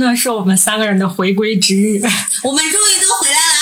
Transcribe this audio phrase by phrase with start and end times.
[0.00, 2.00] 呢，是我们三个人的回归之日。
[2.42, 3.54] 我们终于都回来了，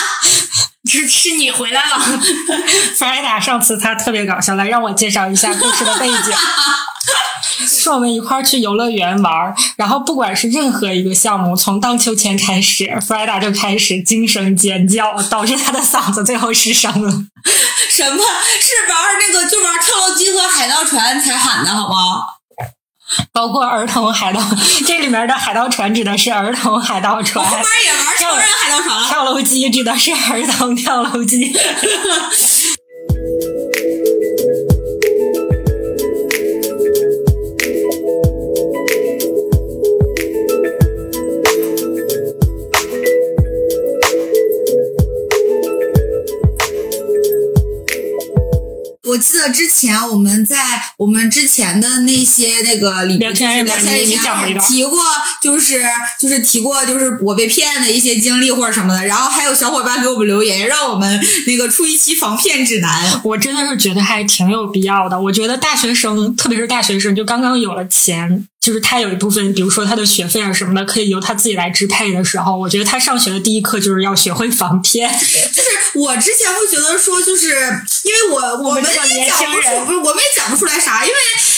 [0.91, 1.98] 是是你回来了。
[2.97, 6.34] 弗莱达上次他特别搞笑，来让我介绍一下故事的背景。
[7.66, 17.11] 是我们一块儿去游乐园玩儿，然后不管是任何一个项目，从荡秋千开始，弗莱达就开始惊声尖叫，导致他的嗓子最后失声了。
[17.91, 22.38] 什么是玩那个就玩跳楼机和海盗船才喊的好吗？
[23.33, 24.41] 包括儿童海盗，
[24.87, 29.09] 这里面的海盗船指的是儿童海盗船，后面也玩成人海盗船了。
[29.09, 31.53] 跳楼机指的是儿童跳楼机。
[49.19, 50.56] 记得之前我们在
[50.97, 54.99] 我们之前的那些那个里聊天聊天里你讲了一面提过，
[55.43, 55.83] 就是
[56.19, 59.06] 就是提过，就是我被骗的一些经历或者什么的。
[59.06, 63.21] 然后还有小伙伴给我们留言，让我们那个出一期防骗指南。
[63.25, 65.21] 我真的是觉得还挺有必要的。
[65.21, 75.09] 我觉得大学生，特别是大学生，就刚刚有了钱，就是他有一部分，比如说他的学费啊什么的，可以由他自己来支配的时候，我觉得他上学的第一课就是要学会防骗。
[75.19, 77.49] 就是我之前会觉得说，就是
[78.03, 81.17] 因为我我们也讲不出，不是我们也讲不出来啥，因为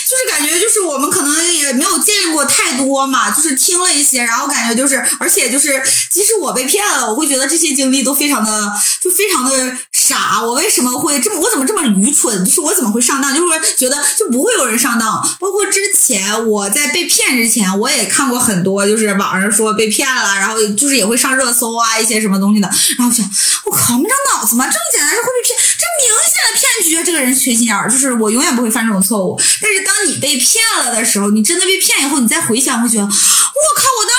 [0.09, 8.73] 就是感觉就是我们可能也没有见过太多嘛，就是听了一些，然后感觉就是，而且就是即使我被骗了，我会觉得这些经历都非常的
[9.03, 9.77] 就非常的
[10.11, 10.43] 傻。
[10.43, 11.41] 我为什么会这么？
[11.41, 12.45] 我怎么这么愚蠢？
[12.45, 13.35] 就是我怎么会上当？
[13.35, 15.23] 就是觉得就不会有人上当。
[15.39, 22.69] 包括之前我在被骗之前，我也看过很多，就是网上说被骗了，然后就是也会上热搜啊一些什么东西的。
[22.99, 23.25] 然后想，
[23.65, 24.67] 我靠，没长脑子吗？
[24.67, 25.59] 这么简单是会被骗？
[25.79, 27.03] 这明显的骗局啊！
[27.05, 29.41] 这个人缺心眼儿，就是我永远不会犯这种错误。
[29.61, 34.15] 但是当你被骗了的时候，你真的被骗以后，你再回想，会觉得，我靠，我当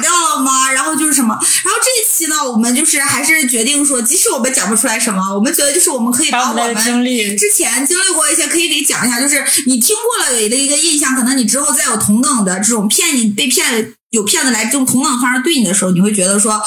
[0.00, 0.70] 掉了吗？
[0.72, 1.38] 然后就是什么？
[1.64, 13.94] 然后这一期呢，我们就是还是决定说，即使我们讲不出来什么，我们觉得就是我们可以把我们之前经历过一些，可以给讲一下，就是你听过了有的一个印象，可能你之后再有同等的这种骗你被骗。
[14.10, 16.62] 有骗子来这种同等方式对你的时候，你会觉得说啊，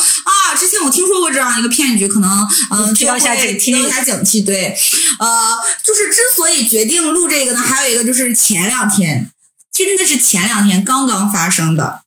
[0.60, 4.46] 之前我听说过这样一个骗局，可能嗯，提高一下警惕提高一下警惕。
[4.46, 4.78] 对，
[5.20, 9.32] 呃，就是之所以决定录这个呢，还有一个就是前两天，
[9.74, 12.02] 真的是前两天刚刚发生的。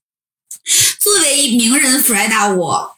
[1.03, 2.95] 作为名人弗莱达，我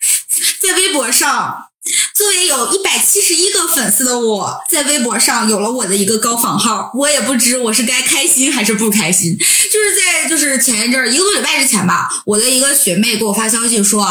[0.61, 1.69] 在微博上，
[2.15, 9.35] 作为有一百七十一个粉丝的我，在微博上有了我的一个高仿号，我也不知我是该开心还是不开心。
[9.39, 14.07] 就是在就是前一阵儿一个多礼拜之前吧，我的一个学妹给我发消息说。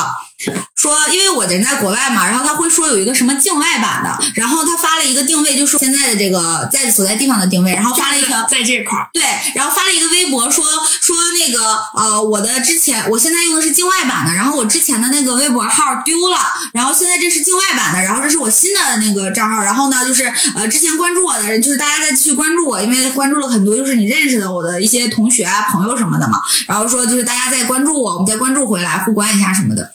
[0.76, 9.24] 说，因为我人在国外嘛，然后他会说有一个什么境外版的，然后他发了一个定位，就是现在的这个在所在地方的定位，然后发了一条 在这块儿，对，
[9.56, 10.66] 然后发了一个微博说
[11.02, 16.38] 说那个呃，我的之前我现在用的是境外版的，然后我之前的那个微博号丢了，
[16.74, 20.26] 然后现在这是境外版的，然后这是我新的那个账号，然后呢就是
[20.56, 29.94] 呃之前关注我的人，就是大家再继续关注我，因为关注了很多就是你认识的我的一些同学啊朋友什么的嘛，然后说就是大家再关注我，我们再关注回来互关一下什么的。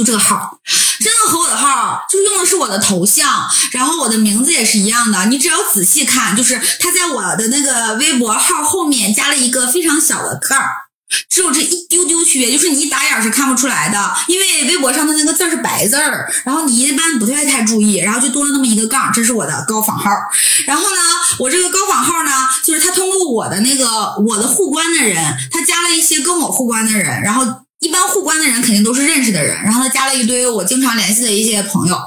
[0.00, 0.58] 就这个号，
[0.98, 5.26] 真的和我的号就是用的是我的头像，然后我的名字也是一样的。
[5.26, 10.58] 你只要仔细看，就是他在我的那个微博号后面加了一个非常小的杠，
[11.28, 20.08] 只有这一丢丢区别，就是你一打眼是看不出来的，因为微博上的那个字是白字儿，然后你一般不太太注意，然后就多了那么一个杠，这是我的高仿号。
[20.64, 21.02] 然后呢，
[21.40, 22.30] 我这个高仿号呢，
[22.64, 27.44] 就是他通过我的那个我的互关的人，他加了一些跟我互关的人，然后。
[27.80, 31.98] 一般互关的人肯定都是认识的人，然后他加了一堆我经常联系的一些朋友，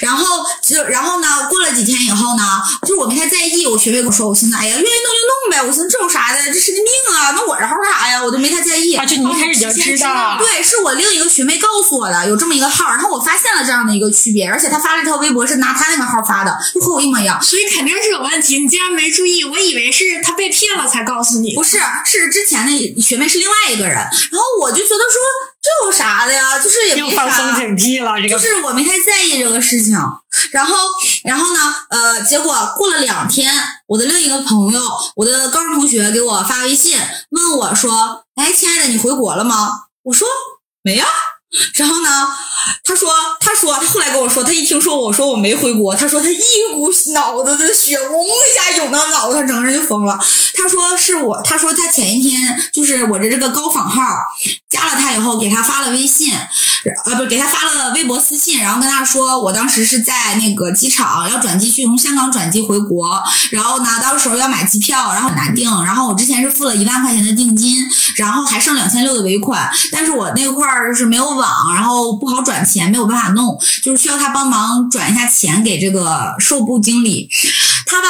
[0.00, 8.94] 然后就然后呢，过了几天以后呢，就是我没太在意，我学妹跟我说，我寻思，哎呀，愿意弄就弄呗，我寻思这有啥的，这是个命啊，那我这号啥呀，我就没太在意。
[8.94, 17.40] 啊，就你一开始就知道，对，是我另一个学妹告诉我的，有这么一个号，然后我发现了这样的一个区别，而且她发了一条微博是拿她那个号发的，就和我一模一样。
[17.42, 21.54] 所以肯定是有问题，你竟然没注意，我以为是她被骗了才告诉你。
[21.54, 27.26] 不是，是之前的学妹是另外一个人，然后我就觉得说这有啥的呀，就是也又没啥。
[27.26, 28.20] 放松警惕了。
[28.20, 29.94] 这个就是我没太在意这个事情，
[30.52, 30.76] 然后，
[31.24, 33.50] 然后呢，呃，结果过了两天，
[33.86, 34.80] 我的另一个朋友，
[35.16, 37.00] 我的高中同学给我发微信
[37.30, 39.70] 问我说：“哎，亲爱的，你回国了吗？”
[40.04, 40.28] 我说
[40.84, 41.06] ：“没呀。”
[41.76, 42.28] 然后呢，
[42.82, 43.10] 他说，
[43.40, 50.18] 他说，他后来跟我说，他一听说我说我没回国，他说他一股脑子的血嗡一下涌到脑子，他整个人就疯了。
[50.56, 54.02] 他说是我，他说他前一天就是我的这个高仿号
[54.68, 56.32] 加了他以后，给他发了微信，
[57.04, 67.76] 呃，不给他发了微博私信，然后跟他说我当时是在那个机场要转机去从香港转机回国，然后呢到时候要买机票，然后很难订，然后我之前是付了一万块钱的定金，
[68.16, 77.28] 然后还剩两千六的尾款，但是我那块儿就是没有网，然后不好转钱，没有办法弄，就是需要他帮忙转一下钱给这个售部经理，
[77.86, 78.08] 他吧。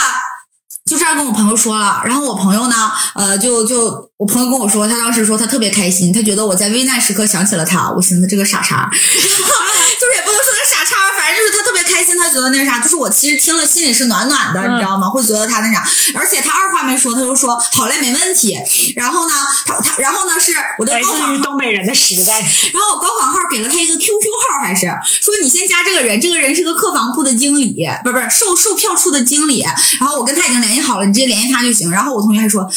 [0.85, 7.91] 就这样跟我朋友说了，然后我朋友呢，呃，就就我朋友跟我说，他当时说他特别开心，他觉得我在危难时刻想起了他。
[7.91, 15.09] 我寻思这个傻叉， 就是也不能说他傻叉，反正就是他特别开心，他觉得那啥，就是我其实听了心里是暖暖的，你知道吗？
[15.09, 15.85] 会觉得他那啥，
[16.15, 18.59] 而且他二话没说，他就说好嘞，没问题。
[18.97, 19.35] 然后呢，
[19.67, 22.41] 他他然后呢是我的高仿于东北人的时代，
[22.73, 24.87] 然后我高仿号给了他一个 QQ 号，还是
[25.21, 29.65] 说你先加这个人，这个人是个客房部的经理，不是不是售售票处的经理。
[30.01, 31.91] 然后我跟他已经联系好了，你直接联系他就行。
[31.91, 32.69] 然后我同学还说，哎，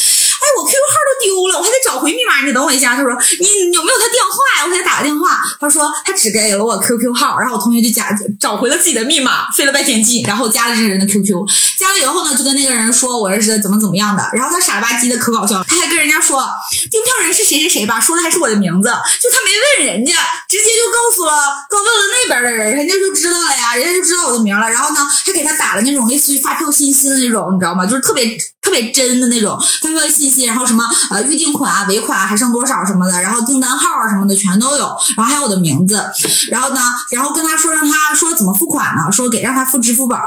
[0.56, 2.96] 我 QQ 号都丢了，我还得找回密码，你等我一下。
[2.96, 4.64] 他说你有没有他电话呀？
[4.64, 5.38] 我给他打个电话。
[5.60, 11.46] 他说他只给了我 QQ 号，然后我同学就加找回了自己的密码，费了半天劲，然后加了这个人的 QQ。
[11.78, 16.44] 加了以后呢，就跟那个人说我认识的怎么怎么样的，然后他傻吧唧的可搞笑，他还跟人家说
[16.90, 20.14] 订票人是谁谁谁吧，说的还是我的名字，就他没问人家，
[20.48, 21.32] 直接就告诉了，
[21.68, 27.86] 告问了那边的人，人家就知道了呀，人家就知道我的名了，然后呢，还给他打了那种类似于发票信息的那种，你知道吗？
[27.86, 28.36] 就是特别
[28.68, 34.86] 特别真的那种发票信息，然后什么呃预定款啊、尾款啊还剩多少什么的，然后订单号啊什么的全都有，
[35.16, 36.04] 然后还有我的名字，
[36.50, 36.80] 然后呢，
[37.10, 39.10] 然后跟他说让他说怎么付款呢？
[39.10, 40.18] 说给让他付支付宝，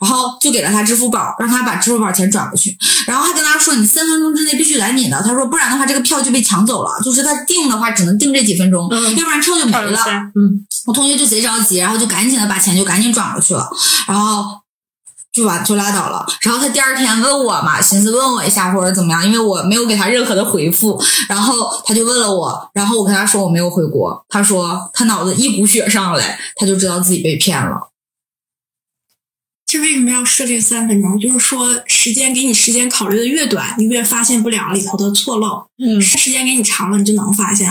[0.00, 2.74] 然后就给了他支付宝，让他把支付宝钱转过去，
[3.06, 9.14] 然后还跟他说你三分钟之内必须赶紧的，他说不然的话这个票就被抢走了，就是他订的话只能订这几分钟，嗯。
[9.16, 10.00] 要不然票就没了。
[10.34, 13.68] 嗯，我同学就贼着急，然后就赶紧的把钱就赶紧转过去了，
[14.06, 14.44] 然后
[15.32, 16.26] 就完就拉倒了。
[16.42, 27.90] 然后他第二天问我嘛，寻思问我一下或者怎么样，因为我没有给他任何的回复，然后他就问了我，然后我跟他说我没有回国，他说他脑子一股血上来，他就知道自己被骗了。
[29.66, 31.16] 这为什么要设定三分钟？
[31.20, 37.70] 就是说，时间给你时间考虑的越短，你越发现不了里头的错漏；嗯，时间给你长了，你就能发现。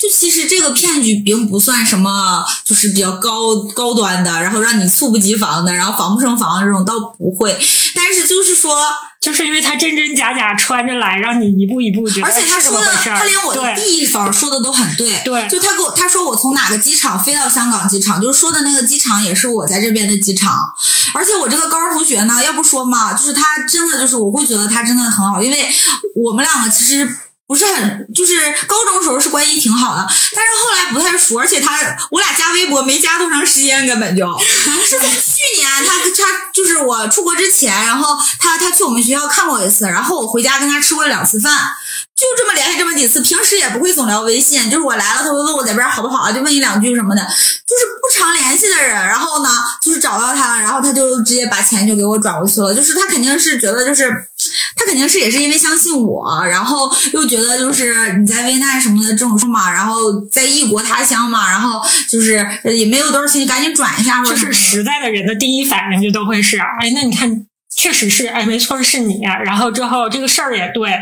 [0.00, 7.58] 就其实这个骗局并不算什么，就是比较高高端的，然后让你猝不及防的，然后防不胜防这种倒不会，
[7.94, 8.76] 但是就是说。
[9.20, 15.20] 就是因为他真真假假穿着来，让你一步一步觉得而且他说的，他连我的地方说的都很对。
[15.24, 20.56] 对就他给我他说我从哪个机场飞到香港机场，就是说的那个机场也是我在这边的机场。
[21.12, 25.68] 而且我这个高中同学呢，要不说嘛，就是他真的就是我会觉得他真的很好，因为
[26.14, 27.18] 我们两个其实。
[27.48, 34.28] 不是很，就是高中时候是关系挺好的，但是后来不太熟，而且他我俩加微博没加多长时间，根本就。
[34.84, 41.58] 是在去年他他就是我出国之前，然后他他去我们学校看过一次，然后我回家跟他吃过两次饭，
[42.14, 48.94] 就这么联系这么几次，平时也不会总聊微信，就是我来了，他会问我在这边好不好啊，就问一两句什么的，就是不常联系的人。
[48.94, 49.48] 然后呢，
[49.82, 54.12] 就是找到他了，然后他就直接把钱就给我转过去了，就是他肯定是觉得就是。
[54.76, 69.20] 他肯定是也是因为相信我，然后又觉得就是你在危难什么的这种事嘛，然后在异国他乡嘛，然后就是也没有多少钱，赶紧转一下就是实在的人的第一反应就都会是，哎，那你看，确实是，哎，没错，是你。
[69.22, 70.98] 然后之后这个事儿也对，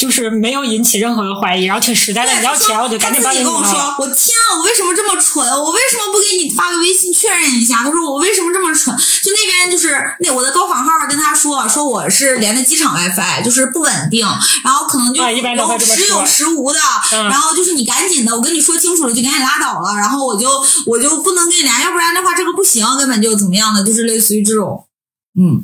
[0.00, 3.62] 就是没有引起任何的怀疑，然后挺实在的，你要钱我就赶紧帮你他自己跟我。
[3.62, 5.46] 说，我天啊，我为什么这么蠢？
[5.46, 7.82] 我为什么不给你发个微信确认一下？
[7.84, 8.96] 他说我为什么这么蠢？
[8.96, 14.26] 就那边就是那我的高仿号跟他说，说我是连的机场 WiFi，就是不稳定，
[14.64, 16.78] 然后可能就啊一般都会有这么说时有时无的，
[17.12, 20.48] 嗯然后就是你赶紧的，我跟你说清楚了就赶紧拉倒了，然后我就
[20.86, 24.86] 我就不能跟你连，要不然的话这个不行，根本就怎么样的，就是类似于这种，
[25.38, 25.60] 嗯，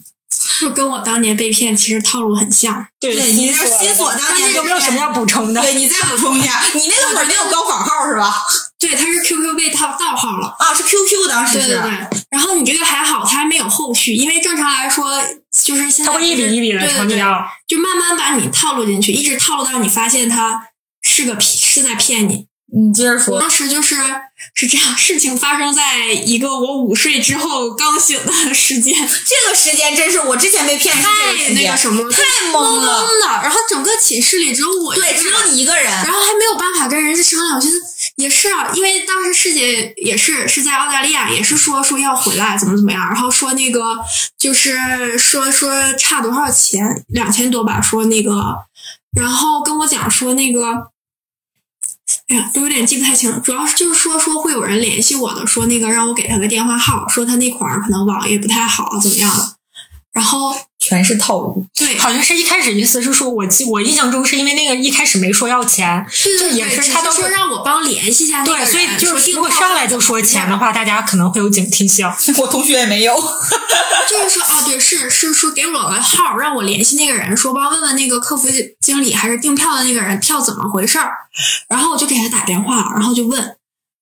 [0.60, 2.86] 就跟我当年被骗，其实套路很像。
[3.00, 5.60] 对，对你那西索当年有没有什么要补充的？
[5.60, 8.34] 对你再补充一下，你那个会儿没有高仿号是吧？
[8.78, 10.54] 对对，他是 QQ 被盗盗号了。
[10.58, 11.68] 啊，是 QQ 当时是。
[11.68, 17.46] 对对对，然后你这个还好，他还没有后续，因为正常来说就是现在他会一笔一笔的对对对成交。
[17.66, 20.68] 就慢慢把你套路进去，一直套路到你发现他
[21.02, 22.46] 是个，是在骗你。
[22.72, 23.40] 你接着说。
[23.40, 23.96] 当时就是
[24.58, 28.94] 是这样，事情发生在一个我午睡之后刚醒的时间，
[29.26, 31.10] 这个时间真是我之前被骗太
[31.50, 32.80] 那个，什么，太懵懵
[33.20, 33.42] 了。
[33.42, 35.84] 然后整个寝室里只有我对，只有你一个人。
[35.84, 37.76] 然后还没有办法跟人家商量，我觉得
[38.16, 43.82] 也是啊，因为当时师姐也是是在澳大利亚，也是说说要回来怎么怎么样，然后说那个
[44.38, 48.32] 就是说说差多少钱，两千多吧，说那个，
[49.20, 50.90] 然后跟我讲说那个。
[52.28, 53.38] 哎呀，都有点记不太清了。
[53.38, 59.55] 主要是就是说说会有人联系我的，说那个让我给他个电话号，说他那块儿可能网也不太好，怎么样的。
[60.16, 61.62] 然后全是套路。
[61.78, 72.10] 对，好像是一开始意思是说，我记我印象中是因为那个一开始没说要钱，对对对，也是他都说让我帮联系一下那个对，所以就是如果上来就说钱的话，大家可能会有警惕性。
[72.40, 73.14] 我同学也没有。
[74.08, 78.48] 就是说啊，对，是是说给我个号，让我联系那个人，说帮问问那个客服
[78.80, 81.10] 经理还是订票的那个人票怎么回事儿。
[81.68, 83.56] 然后我就给他打电话，然后就问，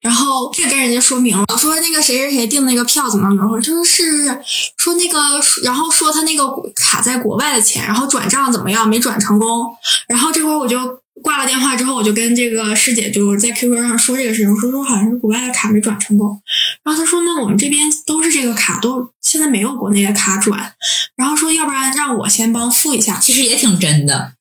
[0.04, 3.70] 然后这跟人家说明了，我说那个谁谁谁订那个票怎么怎么回事？
[3.72, 4.38] 说是
[4.76, 5.18] 说那个，
[5.62, 9.66] 然后说他那个卡在国外的钱，然后转账怎么样没转成功。
[10.06, 10.78] 然后这会儿我就
[11.22, 16.38] 挂了电话之后，我就跟这个师姐就在 QQ 上说这个事情，我说说好像是国外的卡没转成功。
[16.82, 20.70] 然后他说那我们这边都是这个卡，都现在没有国内的卡转。
[21.16, 23.18] 然后说要不然让我先帮付一下。
[23.22, 24.32] 其实也挺真的。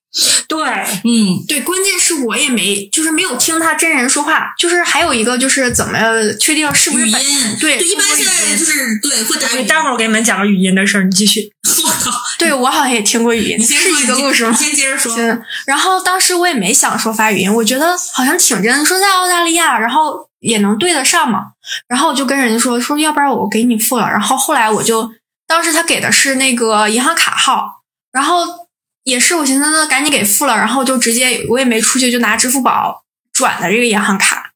[0.48, 0.60] 对，
[1.04, 5.98] 嗯，对，关键是我也没就是没有听他真人说话，就是还有一个就是怎么
[6.40, 9.68] 确定是不是本语音对一般现在就是对会打语音。
[9.68, 11.52] 待会儿我给你们讲个语音的事儿，你继续。
[11.84, 14.54] 我靠， 对我好像也听过语音， 你先说是一个你故事吗？
[14.54, 15.16] 先接着说。
[15.16, 21.40] 行，然后当时我也没想说发语音，我觉得好像挺真，说在澳大利亚，然后也能对得上嘛。
[21.88, 24.08] 然后我就跟人家说说，要不然我给你付了。
[24.08, 25.10] 然后后来我就，
[25.48, 27.66] 当时他给的是那个银行卡号，
[28.12, 28.63] 然后
[29.04, 34.52] 也是我寻思那赶紧给付了，然后就直接我也没出去，就拿支付宝转的这个银行卡。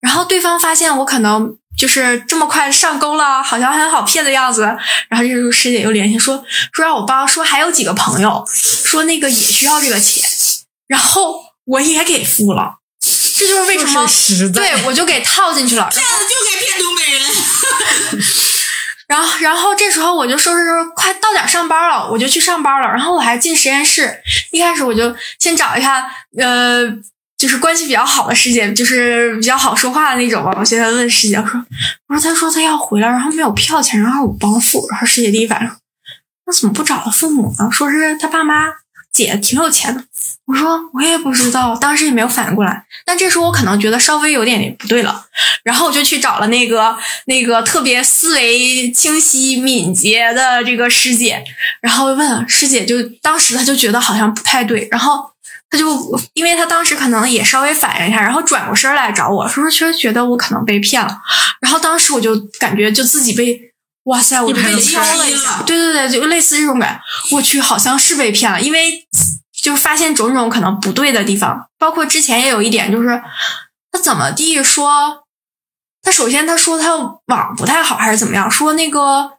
[0.00, 4.62] 然后对方发现我可能就是这么快上钩了，好像很好骗的样子。
[5.08, 10.28] 然后这时候师姐又联系说说让我帮，说还有几个朋友说那个也需要这个钱，
[10.86, 12.76] 然后我也给付了。
[13.36, 15.88] 这就是为什么就是对我就给套进去了。
[15.90, 18.22] 骗子就该骗东北人。
[19.40, 22.88] 然后，这时候我就收拾收拾，快到点上班了，我就去上班了。
[22.88, 24.14] 然后我还进实验室，
[24.50, 26.06] 一开始我就先找一下，
[26.38, 26.84] 呃，
[27.36, 30.54] 就是关系比较好的师姐，就是比较好说话的那种吧。
[30.58, 31.64] 我现在问师姐，我说，
[32.08, 34.86] 我说，他说他要回来，然后没有票钱，然后我帮付。
[34.90, 35.70] 然后师姐第一反应，
[36.46, 37.68] 那怎么不找他父母呢？
[37.70, 38.66] 说是他爸妈
[39.14, 40.04] 姐挺有钱的。
[40.46, 42.84] 我说我也不知道，当时也没有反应过来。
[43.06, 45.24] 但这时候我可能觉得稍微有点不对了，
[45.62, 46.94] 然后我就去找了那个
[47.26, 51.42] 那个特别思维清晰敏捷的这个师姐，
[51.80, 55.30] 然后问师姐就当时她就觉得好像不太对，然后
[55.70, 55.86] 她就
[56.34, 61.18] 因为她当时可能也稍微反应一下，然后转过身来找我说其实觉得我可能被骗了，
[61.60, 63.58] 然后当时我就感觉就自己被
[64.04, 69.06] 哇塞，我就被敲了一下，对对对，就类似这种感觉，我去好像是被骗了，因为。
[69.62, 73.22] 就发现种种可能不对的地方，包括之前也有一点，就是
[73.90, 75.24] 他怎么地说，
[76.02, 79.38] 他首先他说他网不太好还是怎么样，说那个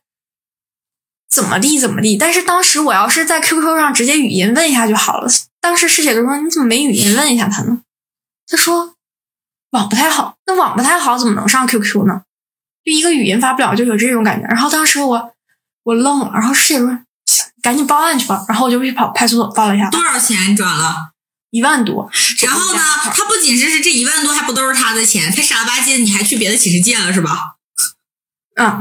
[1.29, 5.29] 怎么地怎么地，但是当时我要是在 QQ 上直接语音问一下就好了。
[5.61, 7.81] 当时师姐就说你怎么没语音问一下他呢？
[8.47, 8.95] 他说
[9.71, 12.23] 网不太好，那网不太好怎么能上 QQ 呢？
[12.85, 14.47] 就一个语音发不了，就有这种感觉。
[14.47, 15.31] 然后当时我
[15.83, 16.99] 我愣了，然后室友说。
[17.61, 20.95] 赶紧报案去吧，然后我就去跑派出所报了一下，多少钱转了？
[21.49, 22.07] 一万多。
[22.43, 27.55] 然后呢，他不仅是是这一万多，还不都是他的钱，他傻了吧唧，你还去别的寝室借了是吧？
[28.57, 28.79] 嗯，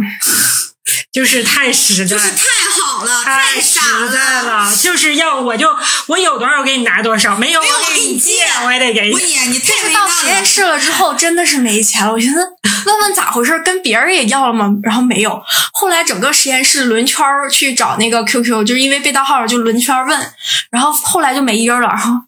[1.11, 2.44] 就是太实在就是，太
[2.78, 5.75] 好了，太傻实在了，就是要我就
[6.08, 9.18] 我有多少我给你拿多少，没有我给你借我也得给你我。
[9.18, 10.44] 你你太没到实验。
[10.44, 12.12] 室了之后，真的是没钱了。
[12.12, 12.38] 我寻思
[12.87, 14.75] 问问咋回事，跟别人也要了吗？
[14.83, 15.43] 然后没有。
[15.73, 20.33] 后来整个实验室轮圈儿去找那个 QQ，就是因为被盗号，就轮圈儿问。
[20.71, 22.21] 然后后来就没音儿了，然后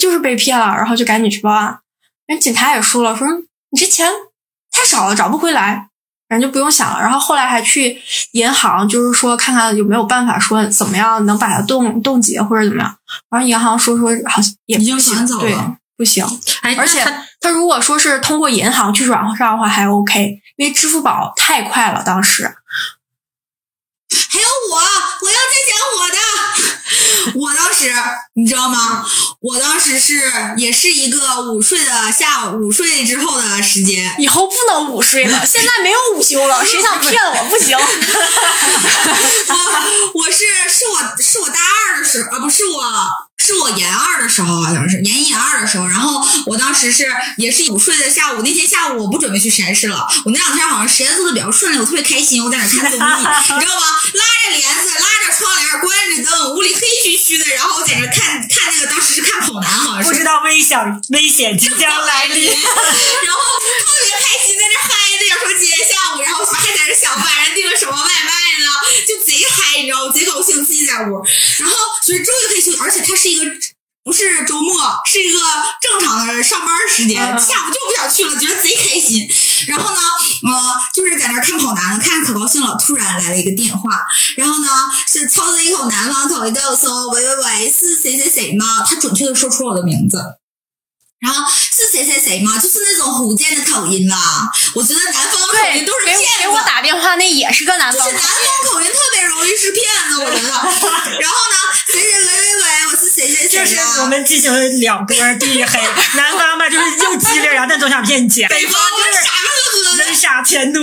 [0.00, 1.78] 就是被骗了，然后就赶紧去报案。
[2.26, 3.26] 人警察也说了，说
[3.70, 4.08] 你这钱
[4.70, 5.88] 太少了，找不回来。
[6.28, 8.00] 反正就不用想了，然后后来还去
[8.30, 12.96] 银行，就是说看看有没有办法说怎么样能把它冻冻结或者怎么样。
[13.28, 16.24] 然后银行说说好像也已经不行对转走了，不行。
[16.62, 22.02] 哎，而且他他如果说是通过银行去转账的话，还 OK，因为支付宝太快了。
[22.04, 22.44] 当时
[24.30, 26.16] 还有我，我要再讲我的。
[27.34, 27.90] 我当时
[28.34, 29.04] 你知道吗？
[29.40, 30.20] 我当时是
[30.56, 34.14] 也是一个午睡的下午，午睡之后的时间。
[34.18, 37.76] 以后不能午睡了，现在没有午休了，谁想骗我不行。
[39.48, 39.54] 我
[40.14, 41.58] 我是是我是我大
[41.88, 42.82] 二的时候啊，不是我
[43.42, 45.86] 是我研二的时候，好像是研一研二的时候。
[45.86, 50.06] 然后我当时是也是午睡的下午，那天下午我不准备去实验室了。
[50.24, 53.86] 我那两天好像实验做的比较顺利，我特别开心，我在那看综艺，你知道吗？
[54.14, 60.10] 拉着帘子，拉着窗帘，关着灯，屋里黑黢黢的，然后我在那看看那个，当时是看跑男，好像是。
[60.10, 60.78] 不知道危险
[61.10, 62.46] 危险即将来临。
[62.46, 63.40] 然后
[63.82, 65.01] 特别开心，在那嗨，
[66.82, 68.66] 在这想晚上订了什么外卖呢，
[69.06, 70.12] 就贼嗨，你知道吗？
[70.12, 71.22] 贼高兴，自己在屋。
[71.58, 73.44] 然后所以终于可以休息，而且它是一个
[74.02, 74.74] 不是周末，
[75.06, 75.38] 是一个
[75.80, 79.30] 正常的上班时间，嗯下午就不想去了，觉得贼开心。
[79.68, 80.00] 然后呢，
[80.42, 82.76] 呃，就是在那看跑男，看着可高兴了。
[82.84, 84.04] 突然来了一个电话，
[84.36, 84.68] 然后呢
[85.06, 90.18] 是操着一口南方口音对我说：“喂喂喂，是谁谁谁吗？”他准确的说出了我的名字。
[91.22, 92.50] 然后是谁谁谁吗？
[92.60, 94.18] 就是那种福建的口音啦。
[94.74, 96.24] 我觉得南方口，音都是骗子。
[96.40, 98.88] 给我打电话那也是个南方就是南方口音。
[98.88, 100.48] 特别容易是骗子，我觉得。
[101.22, 104.00] 然后呢，谁谁喂喂喂，我是谁谁谁就是？
[104.00, 105.80] 我们进行了两波地黑，
[106.14, 109.30] 南方嘛就是又机灵，然后但总想骗你钱，北方就是傻
[110.22, 110.42] 呵呵的。
[110.42, 110.82] 人傻钱多。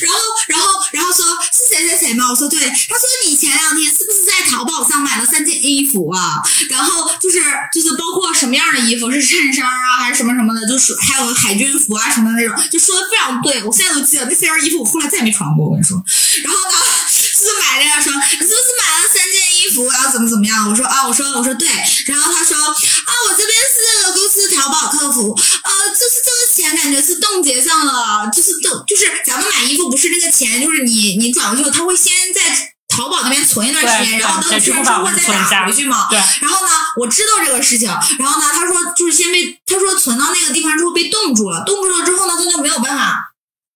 [0.00, 2.30] 然后，然后，然后说是谁谁谁吗？
[2.30, 2.60] 我说对。
[2.60, 6.40] 他说你前两天是不是在淘宝上买了三件衣服啊？
[6.70, 7.42] 然后就是
[7.72, 13.62] 就是包括什么样的衣服，是衬衫啊，还是什么什么的，就是还有海军服啊什么的那种，就说的非常对。
[13.64, 15.66] 我现在都记得那三件衣服，我后来再也没穿过。
[15.66, 16.00] 我跟你说，
[16.44, 16.76] 然后呢，
[17.10, 20.70] 是买了呀说你是不是买了三件衣服，然后怎么怎么样？
[20.70, 21.68] 我说啊，我说我说对。
[22.06, 36.06] 然后他说啊，我这边是公司淘宝客服，呃，就是这个钱感觉是冻结上了，就是冻，就是咱们买衣服不是那个钱，就是你你转过去，他会先在淘宝那边存一段时间，然后等在你出完之后支付宝再打回去嘛。
[36.08, 37.88] 对，然后呢，我知道这个事情，
[38.18, 43.27] 然后呢，他说就是先被他说存到那个地方之后被冻住了，冻住了之后呢，他就没有办法。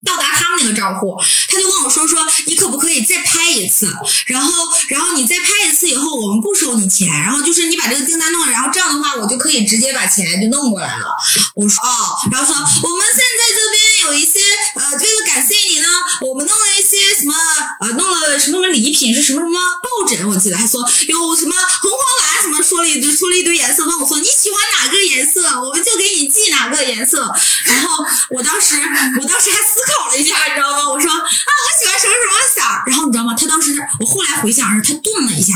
[0.05, 1.17] 到达他们那个账户，
[1.49, 3.87] 他就跟我说说，你可不可以再拍一次？
[4.27, 4.53] 然后，
[4.88, 7.09] 然后你再拍一次以后，我们不收你钱。
[7.09, 11.07] 然后就是你把这个订单弄了，然后这样的话，我就可以直接把钱就弄过来了。
[11.55, 11.88] 我说哦，
[12.31, 14.41] 然后说我们现在这边有一些
[14.75, 15.87] 呃，为了感谢你呢，
[16.23, 17.35] 我们弄了一些什么
[17.81, 22.22] 呃，弄了什么什么礼品是什么什么抱枕，我记得还说有什么红黄蓝，
[22.73, 27.31] 说了一堆说了一堆颜色，问我说你喜欢哪个颜色，我们就给你寄哪个颜色。
[27.67, 28.77] 然后我当时
[29.21, 30.89] 我当时还思考了一下，你知道吗？
[30.89, 32.63] 我说啊，我喜欢什么什么色。
[32.87, 33.35] 然后你知道吗？
[33.39, 35.53] 他当时我后来回想是，他顿了一下。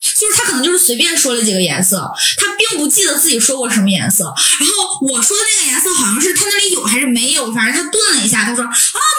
[0.00, 4.32] 就是他可能就是随便说了几个颜色，他并不记得自己说过什么颜色。
[4.60, 8.70] 然后我说的那个颜色好像是他那里有还是没有，反正他顿了一下，他说啊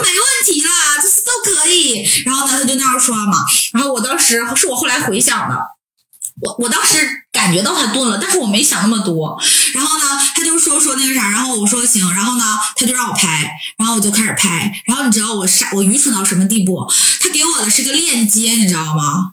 [0.01, 2.05] 没问题啦，就是都可以。
[2.25, 3.45] 然后呢，他就那样说嘛。
[3.73, 5.55] 然后我当时是我后来回想的，
[6.41, 6.97] 我我当时
[7.31, 9.39] 感觉到他顿了，但是我没想那么多。
[9.73, 12.43] 然后呢，他就说说那个啥，然后我说行，然后呢，
[12.75, 14.71] 他就让我拍，然后我就开始拍。
[14.85, 16.89] 然后你知道我傻，我愚蠢到什么地步？
[17.21, 19.31] 他给我的是个链接，你知道吗？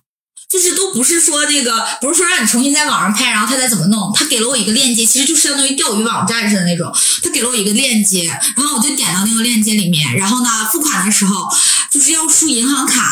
[0.49, 4.13] 就是都不是说那个，不是说让你重新在网上拍，然后他再怎么弄。
[4.15, 6.95] 他给了我一个链接，其实就是相当于钓鱼网站似的那种。
[7.23, 11.49] 他给了我一个链接，然后我就点到那个链接里面，然后呢，付款的时候
[11.91, 13.03] 就是要输银行卡，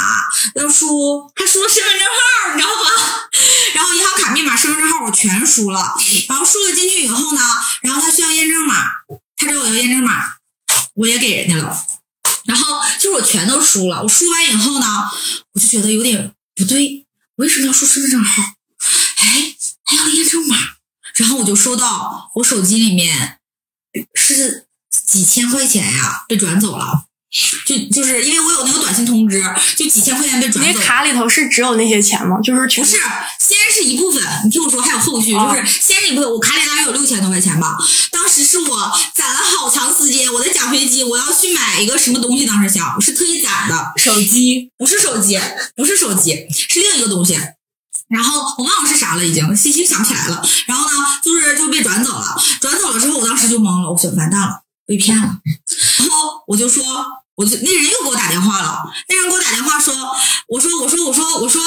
[0.54, 2.84] 要输还输了身份证号，你知道吗？
[3.74, 5.94] 然后银行卡密码、身份证号我全输了，
[6.28, 7.40] 然后输了进去以后呢，
[7.82, 8.84] 然后他需要验证码，
[9.36, 10.36] 他找我要验证码，
[10.94, 11.86] 我也给人家了。
[12.44, 14.86] 然后就是我全都输了，我输完以后呢，
[15.52, 17.04] 我就觉得有点不对，
[17.36, 18.42] 为什么要输身份证号？
[19.16, 20.56] 哎，还要验证码。
[21.16, 23.38] 然后我就收到我手机里面
[24.14, 27.06] 是几千块钱呀，被转走了。
[27.66, 29.42] 就就是因为我有那个短信通知，
[29.76, 30.66] 就几千块钱被转走了。
[30.66, 32.38] 你卡里头是只有那些钱吗？
[32.40, 32.96] 就是不是，
[33.40, 37.76] 先是一部分，你听我说，还有后续，哦就是先是一部分，我卡里大概有六千多块钱吧。
[38.12, 45.40] 当时是我攒了好长时间，我的奖学金，我要去买一个什么东西，当时想是特意攒的，手机不是手机，
[45.74, 47.36] 不是手机，是另一个东西。
[48.08, 50.40] 然后我忘了是啥了，已经信息想不起来了。
[50.66, 50.92] 然后呢，
[51.22, 55.38] 就是就被转走了，转走了之后，我当时就懵了，我说完蛋了，被骗了。
[55.98, 56.84] 然后我就说，
[57.36, 59.94] 我就那人又给我打电话了，那人给我打电话说，
[60.48, 61.62] 我说我说我说我说。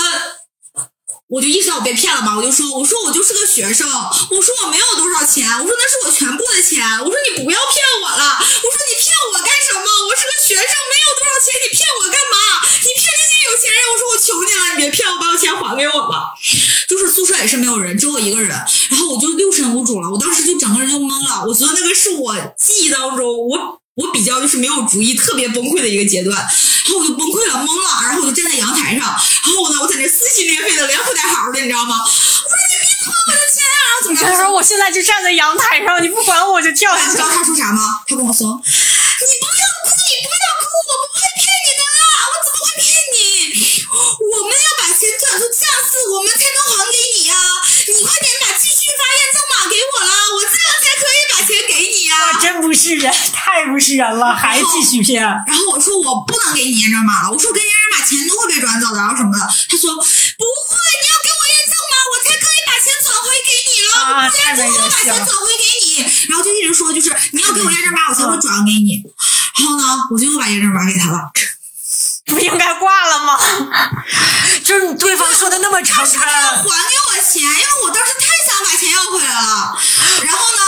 [1.28, 9.84] 我就意识到我被骗了嘛，我就说，我说我就是个学生，我说我没有多少钱，我说那是我全部的钱，我说你不要骗我了，我说你骗我干什么？
[10.08, 12.64] 我是个学生，没有多少钱，你骗我干嘛？
[12.80, 16.32] 你骗那些有钱人，我说我求你了，你别骗我，把我钱还给我吧。
[16.88, 18.56] 就是宿舍也是没有人，只有我一个人，
[18.88, 26.38] 然后我就六神无主了，我当时就整个人就懵了，我觉得那个是我记忆当中我我比较就是没有主意、特别崩溃的一个阶段。
[26.38, 31.98] 然后我就崩溃了，懵了，然后我就站在阳台上，然后呢，我在那撕心裂肺的连哭带嚎的，你知道吗？
[32.00, 34.22] 我说你别花我的钱啊，然后怎么着？
[34.24, 37.28] 他说我现在就站在阳台上，你不管我就跳下去你知道。
[37.28, 38.00] 他说啥吗？
[38.08, 42.86] 他跟我说：“你不要哭，你不要哭，我不会骗你的啦，我怎么会骗
[43.18, 43.18] 你？
[43.90, 47.36] 我们要把钱转出账次，我们才能还给你啊！
[47.36, 48.30] 你快点
[52.18, 55.22] 啊！”真不是人， 太不是人了，还继续骗。
[55.24, 59.40] 然后我说我不能给你验证码了，我说跟验证码钱都会被转走的，然后什么的。
[59.40, 65.90] 他说不会，你要给我验证码，我才可以把钱转回给你了，啊不然就我把钱转回给你。
[66.30, 69.02] 然后就一直说，就是你要给我验证码，我才会转给你。
[69.58, 71.32] 然后呢，我就又把验证码给他了。
[72.26, 73.40] 不应该挂了吗？
[74.64, 79.78] 就是对方说的那么诚他恳，还给我钱，因为我当时太想把钱要回来了。
[80.24, 80.62] 然后呢，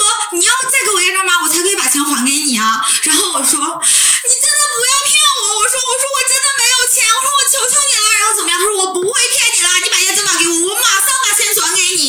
[0.00, 2.80] 说你要再给我验证码，我才可以把钱还给你啊。
[3.04, 8.06] 然后我说你真的不要骗我，我说我说我真的没有钱，我说我求求你了。
[8.18, 8.56] 然后怎么样？
[8.58, 12.04] 他说我不会骗你了，你把验证码给我，我马上把钱转给你。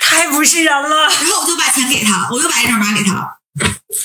[0.00, 1.08] 太不是人了。
[1.20, 3.40] 然后我就把钱给他了，我又把验证码给他了。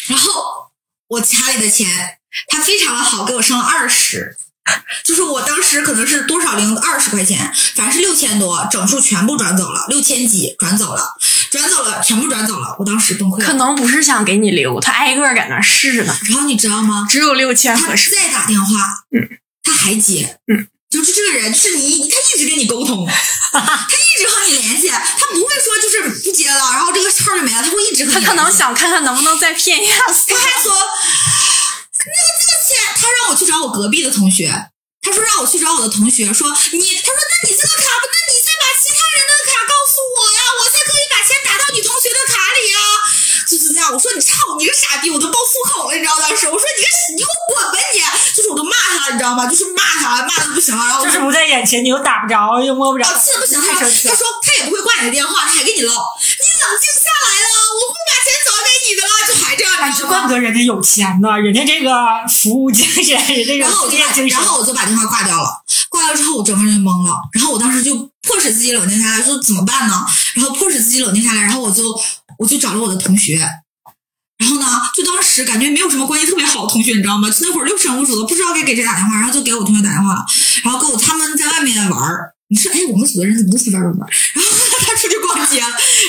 [0.08, 0.72] 然后
[1.08, 4.38] 我卡里的钱，他非常的好，给我剩了二十。
[5.06, 11.16] 就是我当时可能是多少零二十块钱，反正是六千多，整数全部转走了，六千几转走了，
[11.52, 12.76] 转走了，全部转走了。
[12.80, 13.54] 我当时崩溃可。
[13.54, 17.08] 能不是想给你留，他挨个儿在那试呢，然后你知道吗？
[17.10, 18.12] 只有六千他合适。
[18.12, 18.68] 再打电话，
[19.12, 23.08] 嗯，他还接，嗯，就是这个人，就是你，他一直跟你沟通，
[23.52, 34.54] 他一直和你联系，他不会说就是不接了，然后这个号就没了，他会一直和你他可能想看看能不能再骗一下他还说，那个这个钱，他让我去找我隔壁的同学，
[35.02, 38.18] 他说让我去找我的同学，说你，他说那你这个卡不，那
[43.74, 48.00] 样，我说你操，你个傻逼，我都爆粗口了，你知道当时，我说你个你给我滚吧你，
[48.36, 49.46] 就是我都骂他了，你知道吗？
[49.48, 61.92] 就是骂他，骂的不行了，然后就是不在眼前，你又打不着，又摸不着哦，，气得不行，他说他也不会挂你的电话，他还跟你唠，你冷静下来了，我会把钱转给你的了，就还这样，哎，你知道吗就怪不得人家有钱呢，人家这个
[62.28, 64.42] 服务精神，人家有然后我就把，然。
[64.48, 65.62] 后我就把电话挂掉了。
[65.98, 67.16] 挂了之后，我整个人就懵了。
[67.34, 70.06] 然后我当时就迫使自己冷静下来，说怎么办呢？
[70.36, 71.84] 然后迫使自己冷静下来，然后我就
[72.38, 73.40] 我就找了我的同学。
[74.38, 77.28] 然后呢，就当时感觉没有什么关系特别好的同学，你知道吗？
[77.32, 80.24] 就那会儿六神无主的，不知道该给谁打电话，然后就给我同学打电话，
[80.64, 82.34] 然后跟我他们在外面玩儿。
[82.50, 84.10] 你说，哎，我们组的人怎么都去外面玩儿？
[84.36, 84.52] 然后
[85.48, 85.60] 行，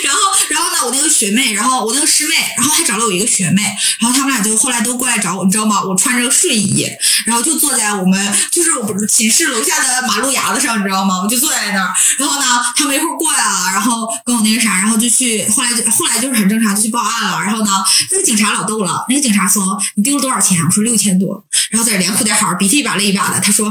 [0.05, 3.63] 然后，然后呢，我那个学妹，然后我那个师妹，然后还找了我一个学妹，
[4.01, 5.83] 然后他们俩就后来都过来找我，你知道吗？
[5.83, 6.87] 我穿着睡衣，
[7.27, 11.23] 然后就坐在我们就是我们寝室楼下的马路牙子上，你知道吗？
[11.23, 12.45] 我就坐在那儿，然后呢，
[12.77, 17.41] 他们一会儿过来了，然后跟我那个啥，然后就去，后来就后来就是很正常，就去报案了。
[17.41, 17.71] 然后呢，
[18.11, 20.59] 那个警察老逗了，那个警察说你丢了多少钱？
[20.65, 23.71] 我说六千多，然后在这连哭带嚎，鼻涕一把泪一把的，他说，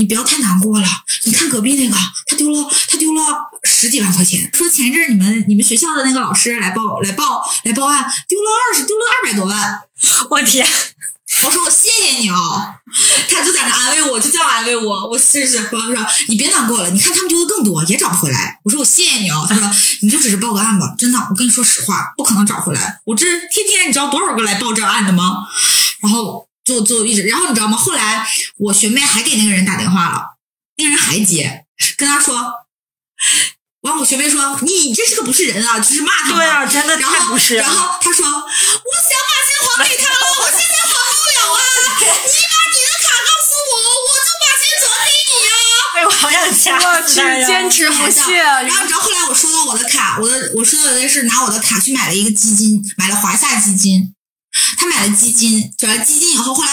[0.00, 0.88] 你不要太难过了，
[1.24, 1.94] 你看隔壁那个，
[2.26, 3.22] 他丢了他丢了
[3.64, 9.80] 十几万块钱，说前一阵儿你们你们学校的那个老师来报来报来报案，丢了二十丢了二百多万。
[10.30, 10.66] 我天，
[11.44, 12.74] 我说我谢谢你哦，
[13.28, 15.10] 他就在那安慰我，就这样安慰我。
[15.10, 18.58] 我是是，我说你别难过了，你看他们丢的更多，也找不回来。
[18.64, 23.00] 我说我谢谢你哦，他说你就只是报个案吧，真的，我跟你说实话，不可能找回来。
[23.04, 25.44] 我这天天你知道多少个来报这案的吗？
[26.00, 27.76] 然后就就一直，然后你知道吗？
[27.76, 28.26] 后来
[28.58, 30.38] 我学妹还给那个人打电话了，
[30.76, 31.64] 那个人还接，
[31.96, 32.52] 跟他说。
[33.82, 41.58] 完，我学妹说：“你这是个不是人啊，就是骂他。”对啊，真的然后太不是了然后他说：“我想把钱还给他了，我现在还不了啊！
[41.96, 43.72] 你把你的卡告诉我，
[44.04, 45.52] 我就把钱转给你啊
[45.96, 47.46] 哎，我好想掐我去死他呀！
[47.46, 48.36] 坚持不懈。
[48.36, 54.14] 然后你知道后来我收到我的卡，我的我收到的是拿我的卡去买了一个基金，买了华夏基金。
[54.78, 56.72] 他买了基金，转了基金以后，后来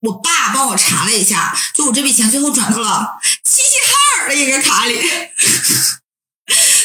[0.00, 5.00] 我爸帮我查了一下，就我这笔钱最后转到了齐齐哈尔的一个卡里。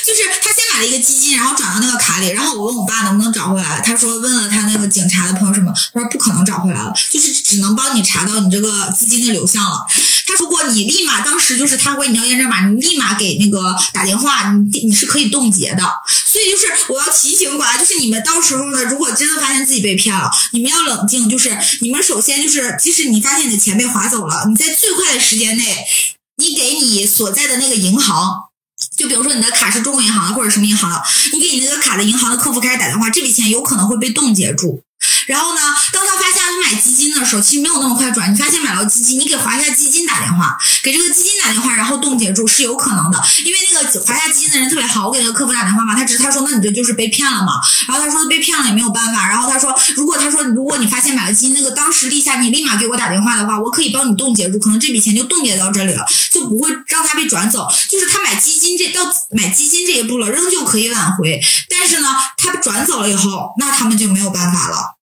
[0.10, 9.86] 就是他先买了一个基金，然后转到那个卡里，然后我问我爸能不能找回来，他说问了他那个警察的朋友什么，他说不可能找回来了，就是只能帮你查到你这个资金的流向了。
[10.26, 15.84] 他如果你立马当时就是他管你要验证码，你立马给那个打电话，你你是可以冻结的。
[16.26, 25.86] 所以就是我要提醒过来，就是你们到时候呢，如果真的发现自己被骗了，你们要冷静，就是你们首先就是，即使你发现你的钱被划走了，你在最快的时间内，
[26.38, 28.49] 你给你所在的那个银行。
[28.96, 34.82] 就比如说你的卡是中国银行的或者什么银行的，你给你那个卡的银行的客服开始打电话，这笔钱有可能会被冻结住。
[35.30, 35.62] 然后呢，
[35.94, 38.34] 当他发现他买基金的时候，其实没有那么快转。
[38.34, 43.22] 你发现买到基金，你给华夏基金打电话，给这个基金打电话，然后冻结住是有可能的。
[43.46, 47.62] 因为那个华夏基金的人特别好，我给那个客服打电话嘛，他只他说那你这就是被骗了嘛。
[47.88, 49.30] 然后他说被骗了也没有办法。
[49.30, 57.68] 然后他说如果他说如果你发现买了基金那个当时立夏，你立马给我打电话的话，我可以帮你冻结住，可能这笔钱就冻结到这里了，就不会让他被转走。
[57.88, 61.40] 就是他买基金这到买基金这一步了，仍旧可以挽回。
[61.70, 64.99] 但是呢，他转走了以后，那他们就没有办法了。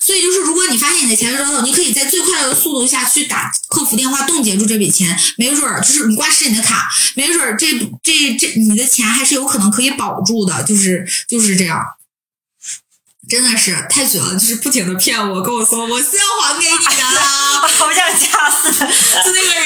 [0.00, 11.82] 所以就是，如果你发现你的钱转走，你可以在最快的速度下去打客服电话冻结住这笔钱，没准儿就是你挂失你的卡，没准儿这这这你的钱还是有可能可以保住的，就是就是这样。
[13.28, 17.04] 真的是太绝了，就是不停的骗我，跟我说我是要还给你的，
[17.76, 19.52] 好想掐死他那个！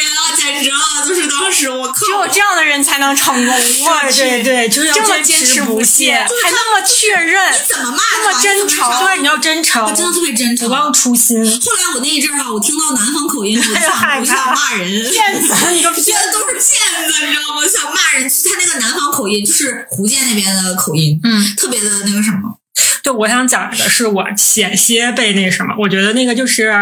[1.62, 3.54] 只有这样的人才能成功。
[3.54, 8.90] 我去，对对，就是要坚持不懈，还那么确认，你怎么骂那么真诚？
[9.04, 11.44] 对，你要真诚，他真的特别真诚，不忘初心。
[11.44, 16.62] 后来我那一阵儿啊，我听到南方口音，我想我想骂人，骗子，你个骗子都是骗
[17.08, 17.62] 子，你知道吗？
[17.68, 22.58] 想骂人，他那个南方口音就是福建那边的口音，嗯，特别的那个什么。
[23.02, 26.72] 对我想讲的是，我险些被那什么，我觉得那个就是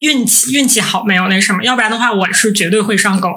[0.00, 3.28] 运气，运气好没有那什么，要不然的话，我是绝对会上钩。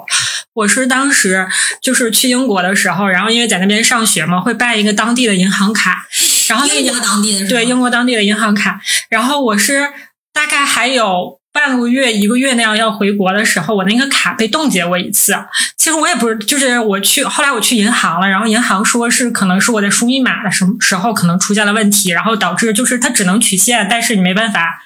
[0.53, 1.47] 我是当时
[1.81, 6.05] 就是去英国的时候，然后因为在那边上学嘛，会办一个当地的银行卡，
[6.49, 9.89] 然后那个英国当地的对英国当地的银行卡，然后我是
[10.33, 11.39] 大概还有。
[11.53, 15.35] 半个月、一个月那样要回国的时候，我那个卡被冻结过一次。
[15.77, 24.81] 其实我也不是，就是我去后来我去银行了，然后银行说是可能是我在输密码的时时候可能出现了问题，然后导致就是它只能取现，但是你没办法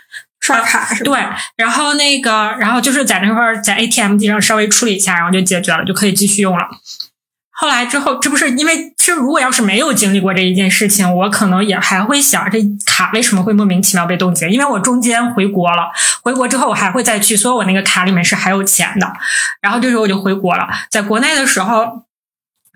[0.48, 1.12] 刷卡是吧？
[1.12, 1.20] 对，
[1.58, 6.66] 然后那个，然后就是在那块儿在 ATM 机上稍微处理一下，然后就解决了，就可以继续用了。
[7.52, 14.48] 后来之后，这不是因为其实如果要是没有经历过这一件事情，我可能也还会想这卡为什么会莫名其妙被冻结？
[14.48, 19.12] 因为我中间回国了，回国之后我还会再去，所以我那个卡里面是还有钱的。
[19.62, 22.04] 然后这时候我就回国了，在国内的时候，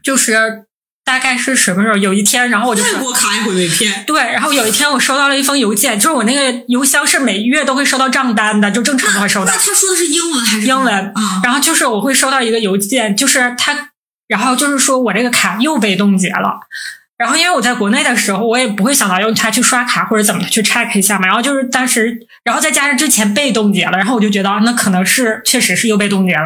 [0.03, 0.65] 就是
[1.03, 1.97] 大概是什么时候？
[1.97, 4.03] 有一天，然后我就外国卡也会被骗。
[4.05, 9.51] 对，然后有一天我收到了一封邮件，就是我那个邮箱是每月都会收到账单的，就正常都会收到。
[9.51, 10.93] 那他说的是英文还是英文？
[11.15, 13.89] 啊，然后就是我会收到一个邮件，就是他。
[14.27, 16.57] 然后就是说我这个卡又被冻结了，
[17.17, 21.27] 然后因为我在国内的时候，我也不会想到用它去刷卡或者怎么去 check 一下嘛。
[21.27, 26.45] 然后就是当时，然后再加上之前被冻结了，然后我就觉得那可能是确实是又被冻结了。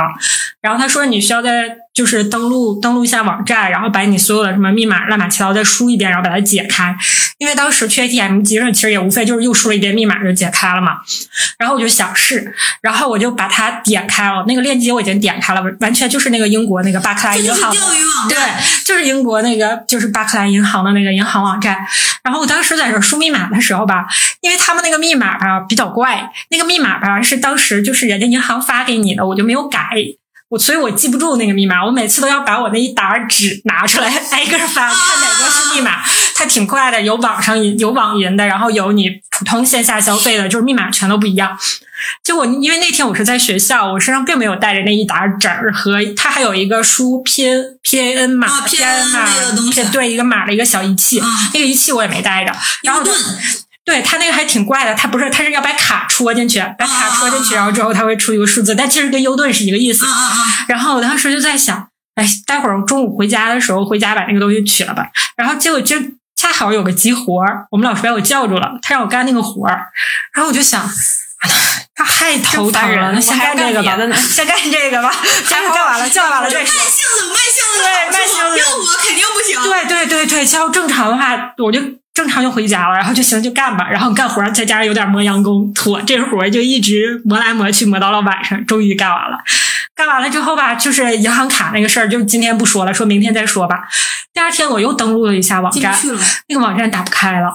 [0.62, 6.96] 然后他说你需要在就是登录登录一下网站，然后把你所有的什么密码乱七八糟再输一遍，然后把它解开。
[7.38, 10.98] 因为当时去 ATM 机上其实也无非就是又输了一遍密码就解开了嘛。
[11.58, 17.72] 然后我就想试，然后我就把它点开了，那个链接我已经点开了，完全就是那个英国那个巴克莱银行，
[18.28, 18.38] 对，
[18.86, 21.78] 就是英国那个就是巴克莱银行的那个银行网站。
[22.24, 24.06] 然后我当时在这输密码的时候吧，
[24.42, 29.92] 因为他们那个密码吧比较怪，那个密码吧是当时就是人家银行发给你的，我就没有改。
[30.50, 36.04] 我所以，我记不住那个密码，我每次都要把我那一沓纸拿出来，挨个翻，看哪个是密码。
[36.36, 41.58] 它挺快的，有网上有网银的，然后有你普通线下消费的，就是密码全都不一样。
[42.24, 49.26] 结果因为那天我是在学校，我身上并没有带着那一沓纸儿和它还有一个输 P N P A N 码 P A N 码
[49.92, 51.22] 对一个码的一个小仪器，
[51.54, 52.54] 那个仪器我也没带着。
[52.84, 53.02] 然后
[53.86, 60.06] 对他那个还挺怪的，他不是，他是要把卡戳进去，把卡戳进去，然后之后他会出一个数字，但其实跟优盾是一个意思。
[60.68, 65.08] 然后我当时就在想，哎，待会儿中午回家的时候，回家把那个东西取了吧。
[65.38, 65.96] 然后结果就
[66.36, 69.88] 恰好有个急活儿，我们老师把我叫住了，他让我干那个活儿。
[70.34, 70.84] 然后我就想，
[71.96, 75.12] 他太头疼 了，先干这个吧，先干这个吧，
[75.46, 76.76] 先干完了，叫完了再说。
[76.80, 79.62] 慢性子，慢性子，对，慢性子，要我肯定不行。
[79.64, 81.80] 对对对对，要正常的话，我就。
[82.16, 89.38] 正常就回家了，然后就行就干吧，然后干活再加上有点磨洋工妥，这活就一直磨来磨去，磨到了晚上，终于干完了。
[89.94, 93.84] 干完了之后吧，就是银行卡那个事儿，就今天不说了，说明天再说吧。
[94.34, 95.94] 第二天我又登录了一下网站，
[96.48, 97.54] 那个网站打不开了。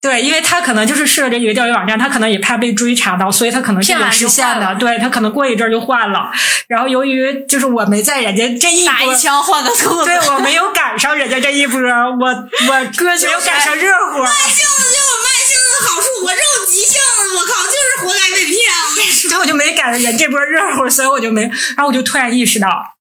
[0.00, 4.74] 对，因为他可能就是设这几个钓鱼网站，他可能也怕被追查到，所以他可能是有时限的。
[4.76, 6.30] 对他可能过一阵就换了。
[6.68, 14.20] 然后由于就是我没在人家这一打一枪换个兔子，对我没有赶上人家这一波，我我哥没有赶上热乎。
[14.22, 18.56] 慢性子就有慢性子的好处，我这种急性子，我靠，就是活该被骗。
[19.28, 21.42] 所以我就没赶上人这波热乎，所以我就没。
[21.42, 22.96] 然后我就突然意识到，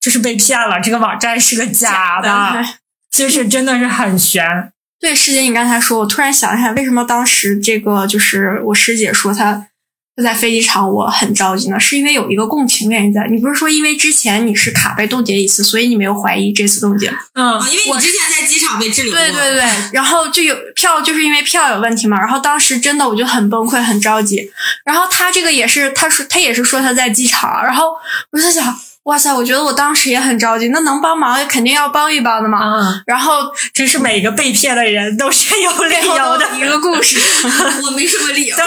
[0.00, 2.64] 就是被骗了，这个网站是个假的，
[3.12, 4.72] 就是真的是很悬。
[5.06, 9.68] 对，师姐，你刚才说，我突然想一下，为什么当时这个就是我师姐说她
[10.16, 11.78] 她在飞机场我很着急呢？
[11.78, 13.24] 是因为有一个共情原因在。
[13.30, 17.08] 你不是说因为之前你是卡被冻结一次，所以你没有怀疑这次冻结？
[17.34, 19.20] 嗯啊，因为我之前在机场被滞留过。
[19.20, 19.62] 对对对，
[19.94, 22.18] 然后就有票，就是因为票有问题嘛。
[22.18, 24.50] 然后当时真的我就很崩溃，很着急。
[24.84, 27.92] 然后他这个也是，他说他也是说他在机场，然后
[28.32, 32.58] 我就在想，哇塞，我觉得我当时也很着急，那能帮忙肯定要帮一帮的嘛。
[32.58, 33.42] 啊，然后
[33.72, 37.16] 真是每个被骗的人都是有理由的一个故事，
[37.86, 38.62] 我没什么理由，我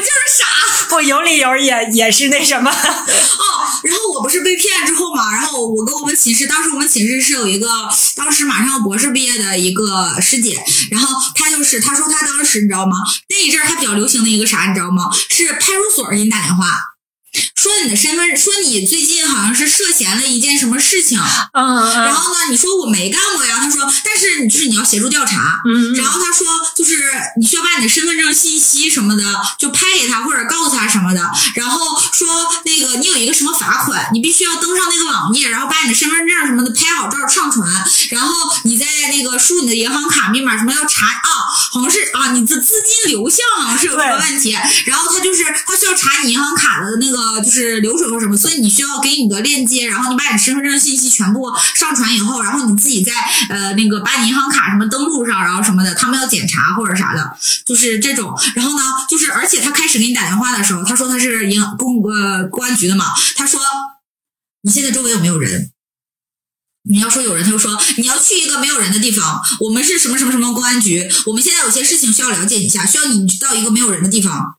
[0.00, 0.44] 就是傻。
[0.92, 2.74] 不有理由也也是那什么，哦，
[3.84, 7.66] 然后我不是被骗之后嘛，然后我跟我们寝室，当时我们寝室是有一个
[8.14, 12.98] 当时马上要博士毕业的一个师姐，然后她就是她说她当时你知道吗？
[13.30, 15.10] 那一阵儿她比较流行的一个啥你知道吗？
[15.30, 16.66] 是派出所给你打电话。
[17.62, 21.16] 说你的身份，说你最近好像是涉嫌了一件什么事情，
[21.52, 25.94] 嗯嗯然后呢，你说我没干过呀，他说，但是你就是你要协助调查，嗯。
[25.94, 27.04] 然后他说，就是
[27.38, 31.20] 你需要把你的身份证信息什么的就拍给他或者告诉他什么的，
[31.54, 32.26] 然后说
[32.64, 37.64] 那个你有一个什么罚款，你必须要登上那个网页，然后把你的身份证什么的拍好照上传，
[38.10, 44.50] 然后你在那个输你的银行卡密码什么要查啊，好像是啊你的资金流向好像是有什么问题，
[44.86, 53.12] 然后他就是他需要查你银行卡的那个就是流水或什么，所以你需要给你个链接，然后你把你身份证信息全部上传以后，然后你自己在
[53.50, 57.36] 呃那个把你银行卡什么登录上，然后什么的，他们要检查或者啥的，
[57.66, 58.34] 就是这种。
[58.54, 63.04] 然后呢，就是而且他开始给你打电话的时候，他说他是银公呃公安局的嘛，
[63.36, 63.60] 他说
[64.62, 65.72] 你现在周围有没有人？
[66.88, 69.42] 你要说有人，他就说你要去一个没有人的地方。
[69.60, 74.56] 我们是什么什么什么公安局，我们现在有些事情需要了解一下，需要你到一个没有人的地方。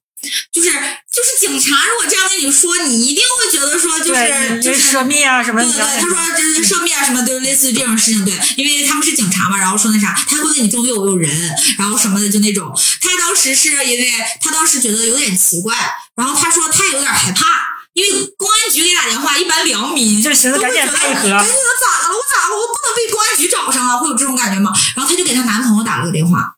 [0.51, 0.69] 就是
[1.12, 5.67] 就是警察如果这样跟你说，你一定会觉得说就是对，就就是涉密啊什么的。
[5.67, 12.71] 对对对，他说就是涉密啊什么，就是类似于这种事情，对，因为他们是警察嘛，然后说那啥，他会问你周围有没有人，然后什么的，就那种。
[13.01, 15.75] 他当时是因为他当时觉得有点奇怪，
[16.15, 17.45] 然后他说他也有点害怕，
[17.93, 22.13] 因为公安局给打电话，一般良民就寻思赶紧配合赶紧的咋了？
[22.13, 22.55] 我咋了？
[22.55, 24.71] 我不能被公安局找上啊，会有这种感觉吗？
[24.95, 26.55] 然后他就给她男朋友打了个电话，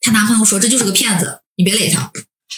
[0.00, 2.10] 她男朋友说这就是个骗子，你别理他。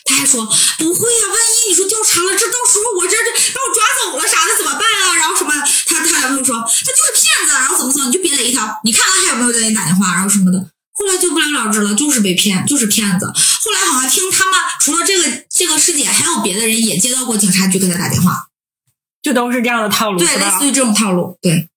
[0.05, 5.17] 他还说不会呀、万一你说调查了，这到时候我这这把我抓走了啥的怎么办啊？
[5.17, 5.53] 然后什么？
[5.87, 10.59] 他他男朋友说他就是骗子，然后怎么怎么，你就别理他，你看他还有没有在给你打电话，然后什么的。
[10.95, 13.27] 后来就不了了之了，就是被骗，就是骗子。
[13.27, 18.49] 后来好像听他们除了这个这个师姐，还有别的人也接到过警察局给他打电话，
[19.23, 20.69] 就都是这样的套路，对，类似？
[20.69, 21.69] 于这种套路，对。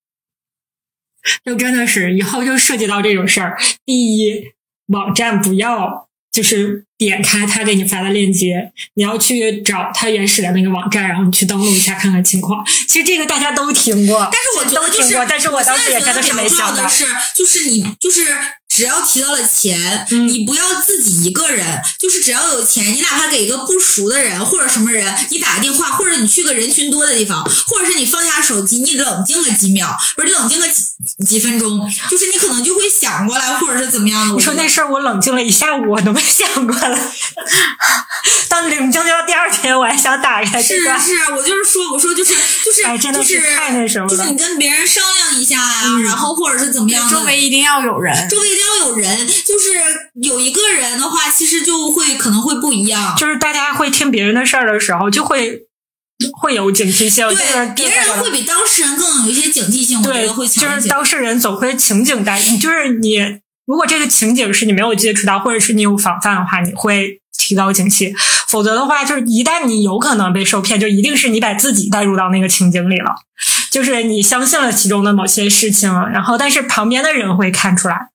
[1.44, 4.52] 就真的是以后就涉及到这种事儿，第一，
[4.88, 12.62] 网站不要就是点开他给你发的链接，你要去找他原始的那个网站，然后你去登录一下看看情况。
[12.90, 16.90] 其实这个大家都听过，但是我觉得就是都听过，但是我当时也真的是没想到的。
[16.90, 18.26] 是，就是你就是
[18.76, 30.84] 只要提到了钱，嗯你不要自己一个人，就是只要有钱，你哪怕给一个不熟的人或者什么人，你打个电话，或者你去个人群多的地方，或者是你放下手机，你冷静个几秒，不是冷静个几
[31.26, 34.34] 几分钟，就是你可能就会想过来，或者是怎么样的。
[34.36, 37.00] 你说那事儿，我冷静了一下午，我都没想过来。
[38.50, 40.98] 当冷静到第二天，我还想打开这个。
[41.00, 42.34] 是是，我就是说，我说就是
[42.66, 48.28] 就是哎真的就是是太那什么了就是你跟别人商量一下呀、然后或者是怎么样的，周围一定要有人。
[48.28, 49.70] 周围一定要有人，就是
[50.22, 53.16] 有一个人的话，其实就会可能会不一样。
[53.18, 55.62] 就是大家会听别人的事儿的时候，就会
[56.42, 60.62] 会有警惕性，就是对，别人会比当事人更有一些警惕性，我觉对得会，就。
[60.68, 68.14] 是当事人总会情景带，就是你如果这个情景是你没有接触到，或者是你有防范的话，你会提高警惕；
[68.48, 73.14] 否则的话，就是一旦你有可能被受骗，就一定是你把自己带入到那个情景里了，
[73.70, 78.10] 就是你相信了其中的某些事情，然后但是旁边的人会看出来。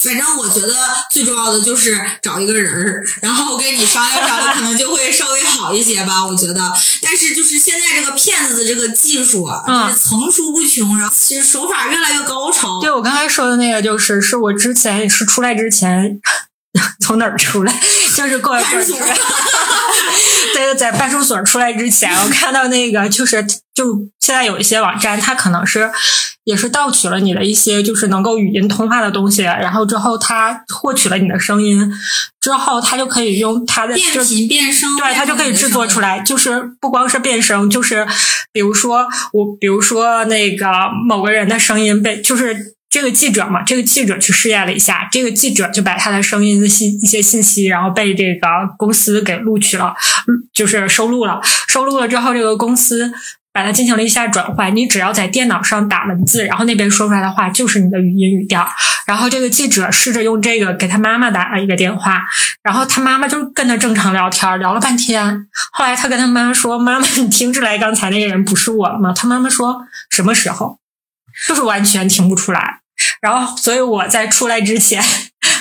[0.00, 0.74] 反正我觉得
[1.10, 6.24] 最重要的就是找一个人儿，然后跟你商量商量，可能就会稍微好一些吧。
[6.24, 12.80] 我觉得，但是就是现在这个骗子的这个技术啊，嗯就是层出不穷，然后其实手法越来越高超。
[12.80, 16.20] 对我刚才说的那个，就是是我之前是出来之前
[17.00, 17.72] 从哪儿出来，
[18.16, 19.16] 就是过一会儿派出来。
[20.54, 23.42] 对，在派出所出来之前，我看到那个就是
[23.74, 25.90] 就现在有一些网站，它可能是
[26.44, 31.92] 也是盗取了你的一些就是能够语音通话的东西，然后之后它获取了你的声音，
[32.40, 36.00] 之后它就可以用它的变就频变声，对，它就可以制作出。
[36.00, 38.06] 来，就是不光是变声，就是
[38.52, 40.66] 比如说我，比如说那个
[41.06, 49.94] 某个人的声音被，就是这个记者嘛，这个记者去试验了一下，这个记者就把他的声音的信一些信息，然后被这个公司给录取了，
[50.52, 53.12] 就是收录了，收录了之后，这个公司。
[53.50, 54.76] 把它进行了一下转换。
[54.76, 58.64] 你只要在电脑上打文字，然后那边说出来的话就是你的语音语调。
[59.04, 62.22] 然后这个记者试着用这个给他妈妈打了一个电话，
[62.62, 65.48] 然后他妈妈就跟他正常聊天，聊了半天。
[65.72, 69.80] 后来他跟他妈妈说：“妈妈，你听出来刚才那个人不是我了吗？”他妈妈说
[70.14, 70.78] ：“什么时候？”
[71.46, 72.80] 就是完全听不出来。
[73.20, 75.02] 然后，所以我在出来之前。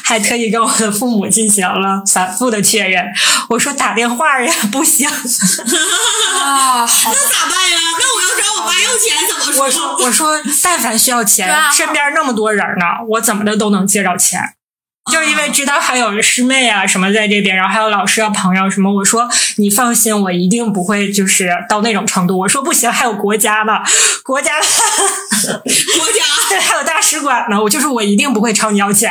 [0.04, 3.06] 还特意跟我的父母进行了反复的确认。
[3.50, 5.14] 我说打电话呀不行啊，
[6.88, 7.78] 那咋办呀？
[8.00, 9.66] 那我要找我妈要钱怎么说？
[9.66, 14.40] 我说我说，但凡需要钱，啊身边那么多人呢，我怎么的都能借着钱。
[15.12, 19.26] 就是因为知道还有师妹啊什么在这边，然后还有老师啊朋友什么，我说
[19.58, 22.38] 你放心，我一定不会就是到那种程度。
[22.40, 23.74] 我说不行，还有国家呢，
[24.28, 29.10] 国家国家对，还有大使馆呢，我就是我一定不会朝你要钱，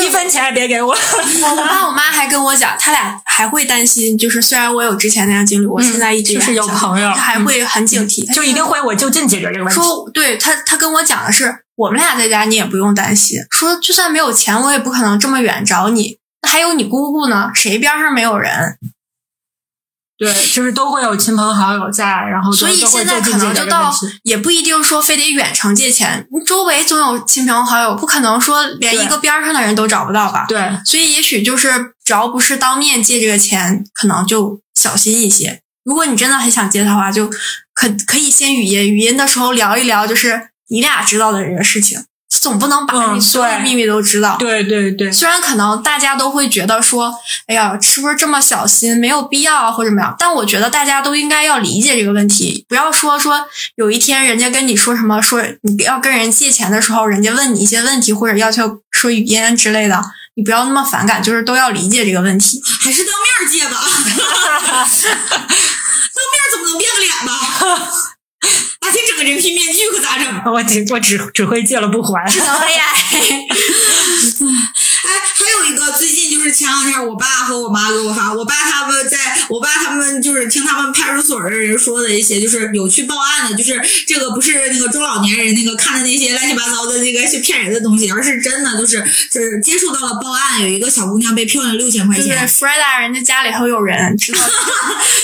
[0.00, 0.92] 一分钱也别给我。
[0.92, 9.80] 我爸我妈还跟我讲，他俩还会担心，就是虽然我有之前那样经历，我现在一直嗯就是有朋友他还会很警惕，就一定会我就近解决这个问题。
[9.80, 18.78] 说，对他他跟我讲的是，我们俩在家你也不用担心，说就算没有钱，我也不可能这么远找你，那还有你姑姑呢，谁边上没有人？
[20.20, 23.90] 对，就是都会有亲朋好友在，然后所以现在可能就到。
[24.22, 30.44] 也不一定说非得远程借钱，周围总有亲朋好友，不可能说连一个边儿上的人都找不到吧？
[30.46, 35.62] 对，所以也许就是只要不是当面借这个钱，可能就小心一些。
[35.84, 37.26] 如果你真的很想借的话，就
[37.72, 41.98] 可可以先语音，语音的时候聊一聊，就是你俩知道的这个事情，
[42.40, 44.36] 总不能把嗯你所有的秘密都知道。
[44.38, 47.12] 对对对，虽然可能大家都会觉得说，
[47.46, 50.14] 哎呀，是不是这么小心，没有必要啊，或者怎么样？
[50.18, 60.00] 但我觉得大家都应该要理解这个问题，不要说说有一天人家跟你说什么，说你要跟人借钱的时候，人家问你一些问题或者要求说语音之类的，
[60.36, 62.62] 你不要那么反感，就是都要理解这个问题。
[62.80, 63.98] 还是当面借吧， 当
[66.30, 67.32] 面怎么能变个脸呢？
[68.80, 70.42] 而且整个人皮面具可咋整？
[70.52, 72.24] 我只我只只会借了不还。
[76.50, 92.48] 就是前两天我爸和我妈给我发，我爸他们在我爸他们就是听他们派出所的人说的一些，就是有去报案的，就是这个不是那个中老年人那个看的那些乱七八糟的那个是骗人的东西，而是真的就是就是接触到了报案，有一个小姑娘被骗了六千块就是钱。
[92.48, 94.40] Freda 人家家里头有人知道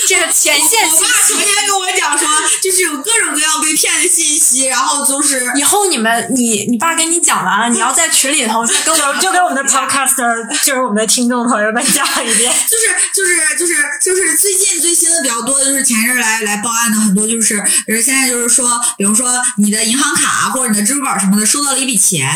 [0.07, 2.27] 这个前线我爸成天跟我讲说，
[2.63, 12.53] 就是有各种各样被骗的信息，然后就是 以后你们你你爸跟你讲完了，你要在群里头再跟我就就给我们的 podcaster，就是我们的听众朋友们讲一遍。
[12.69, 17.57] 就是就是就是就是最近最新的比较多的就是前阵来来报案的很多就是
[17.87, 22.29] 呃现在就是说，比如说你的银行卡或者你的支付宝什么的收到了一笔钱，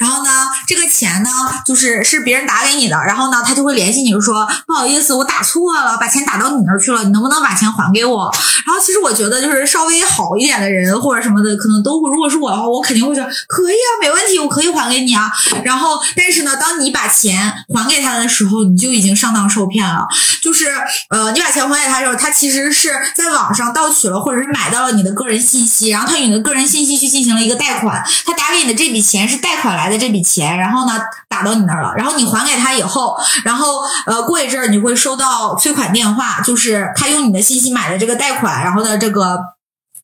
[0.00, 0.30] 然后呢
[0.66, 1.30] 这个钱呢
[1.64, 8.28] 就是是别人打给你的，然后呢他就会联系你就说不好意思我打错了，把钱打到你那儿去了，你能不能把钱还给我？
[8.66, 15.30] 然后其实我觉得就是稍微好一点的人或者什么的，可能都会如果是我的话，我肯定会说可以啊，没问题，我可以还给你啊。
[15.62, 20.04] 然后但是呢，当你把钱还给他的的时候，你就已经上当受骗了。
[20.42, 20.66] 就是
[21.10, 39.38] 呃，你把钱还给他的时候，他其实是在网上盗取了，或者是买到了你的个人信息，然后他用你的个人信息去进行了一个贷款，他打给你的这笔钱是贷款来的这笔钱，然后呢打到你那儿了，然后你还给他以后，然后呃过一阵儿你会收到催款电话，就是他用你的信息买的这个贷款，然后的这个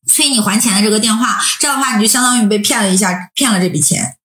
[0.06, 4.16] 催你还钱的这个电话，这样的话你就相当于被骗了一下，骗了这笔钱。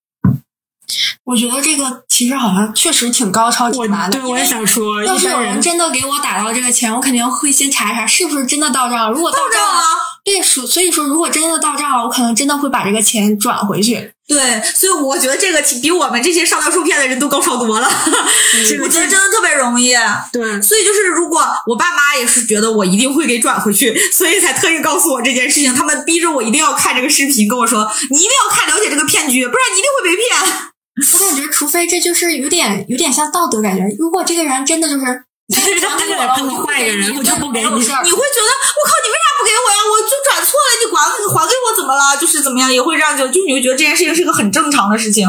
[1.26, 4.20] 我觉得这个其实好像确实挺高超、挺难的。
[4.20, 9.12] 对，我也想说，要是有人人真的给我打到这个钱，我肯定会先查一查是不是真的到账了。
[9.12, 9.82] 如果到账了，
[10.24, 14.12] 对，所所以说如果真的到账了，我可能真的会把这个钱转回去。
[14.28, 17.90] 对，所以我觉得这个比我们这些上当受骗的人都高超多了。
[18.68, 19.96] 这个我觉得真的特别容易。
[20.32, 25.74] 对所以就是，如果我爸妈也是觉得我一定会给转回去，所以才特意告诉我这件事情。
[25.74, 30.72] 他们逼着我一定要看这个视频，跟我说你一定要看了解这个骗局，不然你一定会被骗。
[30.96, 33.84] 我感觉，除非这就是有点有点像道德感觉。
[34.00, 35.06] 如果这个人真的就是
[35.52, 37.70] 他就得碰到坏人，我就不给你。
[37.70, 39.80] 你会觉得我靠，你为啥不给我呀？
[39.92, 42.18] 我就转错了，你还你还给我怎么了？
[42.18, 45.28] 就是怎么样，也会这样就就你会觉得这件事情是个很正常的事情。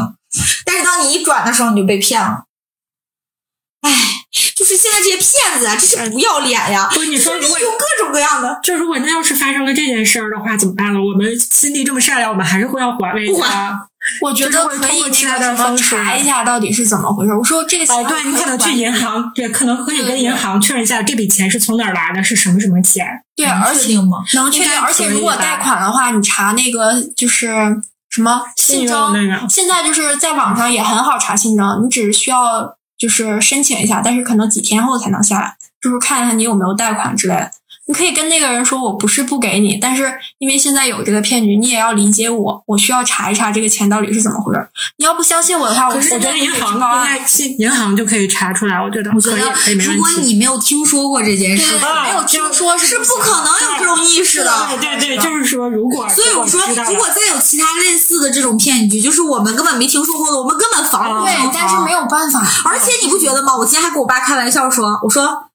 [0.65, 2.45] 但是当你一转的时候，你就被骗了。
[3.81, 3.91] 唉，
[4.55, 6.89] 就是现在这些骗子啊，真是不要脸呀！
[6.91, 10.99] 不是你说如果有各种各样的，就如果那要是发生了这件事儿的话，怎么办呢？
[10.99, 13.87] 我们心地这么善良，我们还是会要还给不他。
[14.21, 17.33] 我觉得可以那个什么查一下到底是怎么回事。
[17.33, 23.05] 我说这个钱，哦，对你可能去银行，对，可能可以跟银行确认一下这笔钱是从哪儿来的，是什么什么钱。
[23.35, 23.95] 对，而且？
[24.33, 24.71] 能确定。
[24.79, 27.47] 而且如果贷款的话，你查那个就是
[28.09, 37.51] 什么信征，那个，现在就是在网上也很好查信征，你只需要就是申请一下，但是可能几天后才能下来，就是看一下你有没有贷款之类的。
[37.87, 44.69] 你可以跟那个人说，我不是不给你，但是因为现在有这个骗局，你也要理解我，我需要查一查这个钱到底是怎么回事儿。
[44.97, 50.07] 你要不相信我的话，我可是我觉得银行应啊，该银行就可以查出来，我觉得我觉得如果。
[50.27, 54.51] 你没有听说过这件事，啊没有听说是不不可能有这种意识的。
[54.81, 62.41] 对对对，就是说，如果所以我说，如果再有其他类似的这种骗局，就是我们根本没听说过的，我们根本防不对但是没有办法。
[62.65, 63.55] 而且你不觉得吗？
[63.55, 65.46] 我今天还跟我爸开玩笑说，我说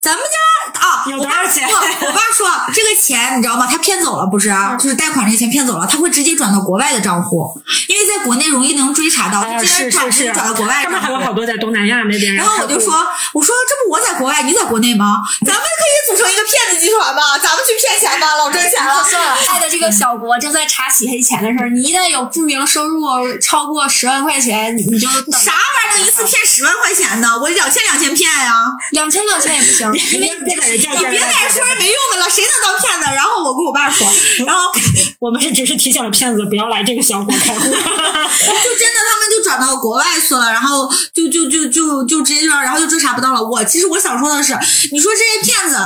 [0.00, 3.66] 咱们家啊，有多少钱 我爸说这个钱你知道吗？
[3.66, 4.50] 他骗走了，不是？
[4.50, 11.16] 嗯就是贷款这个钱骗走了，他会直接转到国外的账户，因为在国内容易能追查到，啊直接是是是，转直接转到国外他们还有。
[11.26, 12.34] 好多在东南亚那边。
[12.34, 15.16] 然后我就说，我说这不我在国外，你在国内吗？
[15.44, 19.02] 咱们可以组成一个骗子集团吧，咱们去骗钱吧，老赚钱了。
[19.02, 23.02] 算了，爱的这个小国正在查洗黑钱的事儿，你一旦有不明收入
[23.38, 27.36] 超过十万块钱，你你就啥玩意儿能一次骗十万块钱呢？
[27.40, 33.16] 我两千两千骗呀、两千两千也不行， 因为别在这叫你别在这说人没用的了，谁能当骗子？
[33.16, 34.06] 然后我跟我爸说，
[34.46, 34.70] 然后
[35.18, 37.74] 我们是只是提醒了骗子不要来这个小国开户。
[38.62, 43.42] 就真的他们就转到国外去了，然后就就就就就直接就，然后就追查不到了。
[43.42, 44.52] 我其实我想说的是，
[44.92, 45.76] 你说这些骗子。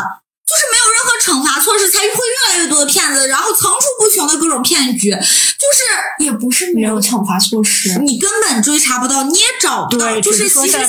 [0.51, 7.97] 就是没有任何惩罚措施，才会越来越多的骗子，然后层出不穷的各种骗局，就是也不是没有惩罚措施。
[8.01, 10.09] 你根本追查不到，你也找不到。
[10.09, 10.89] 对就是其实现在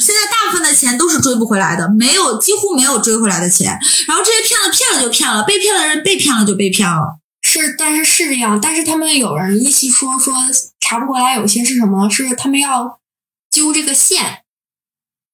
[0.00, 3.78] 现在大部分的钱都是追不回来的，没有几乎没有追回来的钱。
[4.08, 7.18] 然后这些骗子骗了就骗了，被骗的人被骗了就被骗了。
[7.60, 10.34] 是，但是是这样，但是他们有人一起说说
[10.80, 12.10] 查不过来，有些是什么？
[12.10, 12.98] 是他们要
[13.48, 14.40] 揪这个线，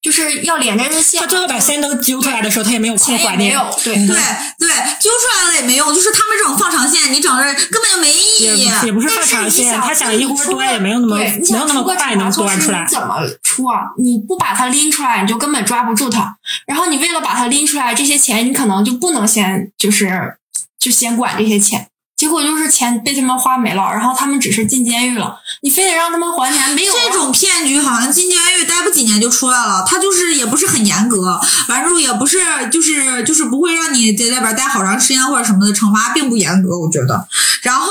[0.03, 1.19] 就是要连着这个线。
[1.19, 3.45] 他最后把线都揪出来的时候，他也没有空管你。
[3.45, 4.17] 钱也没有，对对
[4.59, 4.69] 对，
[5.01, 8.71] 揪出来了也没用，就是他们这种放长线，你整着根本就没意义。
[8.85, 12.91] 也不是放长线，想他想一锅端也没有那么没有那么快能端出来你。
[12.91, 13.93] 怎么出啊？
[13.99, 16.37] 你不把它拎出来，你就根本抓不住它。
[16.67, 20.37] 然后你为了把它拎出来，这些钱你可能就不能先就是
[20.79, 21.90] 就先管这些钱。
[22.21, 31.41] 结果就是钱被他们花没了，然后他们只是进监狱了，你非得让他们还钱，没有这种骗局好像进监狱待不几年就出来了，他就是也不是很严格，
[31.71, 32.39] 完之后也不是
[32.71, 37.27] 就是就是不会让你在外边待好长时间或者什么的，惩罚并不严格，我觉得。
[37.63, 37.87] 然后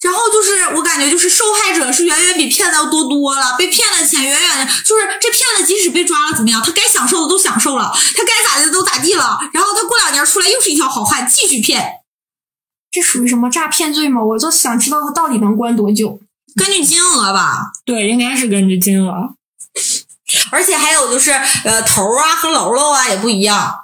[0.00, 12.05] 然后就是我感觉就是受害者是远远比骗子要多多了，被骗的钱远远的，就是这骗子即使被抓了怎么样，他该享受的都享受了，他该咋的都咋地了，然后他过两年出来又是一条好汉，继续骗。
[12.96, 14.24] 这属于什么诈骗罪吗？
[14.24, 16.18] 我就想知道他到底能关多久。
[16.56, 19.34] 根据金额吧，对，应该是根据金额。
[20.50, 23.80] 而且还有就是，呃，头儿啊和喽喽啊也不一样。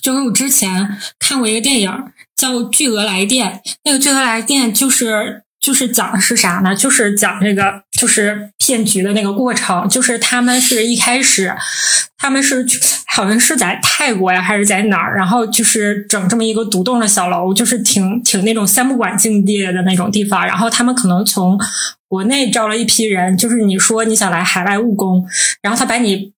[0.00, 6.72] 就是我之前看过一个电影叫《巨额来电》，那个《巨额来电》就是就是讲的是啥呢？
[6.76, 11.52] 就是讲这个就是骗局的那个过程，就是他们是一开始
[12.16, 12.64] 他们是
[13.08, 21.58] 好像是在泰国呀还是在哪儿，然后就是整这么一个独栋的小楼，就是挺挺那种三不管境地的那种地方，然后他们可能从
[22.06, 25.26] 国内招了一批人，就是你说你想来海外务工，
[25.60, 26.32] 然后他把你。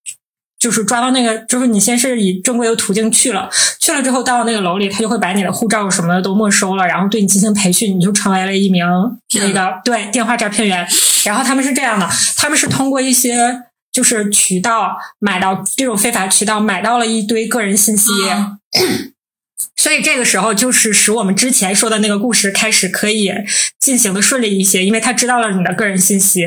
[0.58, 3.48] 就是抓到那个，就是你先是以正规的途径去了，
[3.80, 8.84] 去了之后到了那个楼里，他就会把你的护照什么的都没收了，然后对你进行培训，你就成为了一名
[9.34, 10.86] 那个对电话诈骗员。
[11.24, 18.10] 然后他们是这样的，他们是通过一些就是渠道买到这种非法渠道买到了一堆个人信息。
[18.78, 19.12] 嗯
[19.76, 23.32] 所以这个时候就是使我们之前说的那个故事开始可以
[23.78, 26.46] 进行的顺利一些，因为他知道了你的个人信息。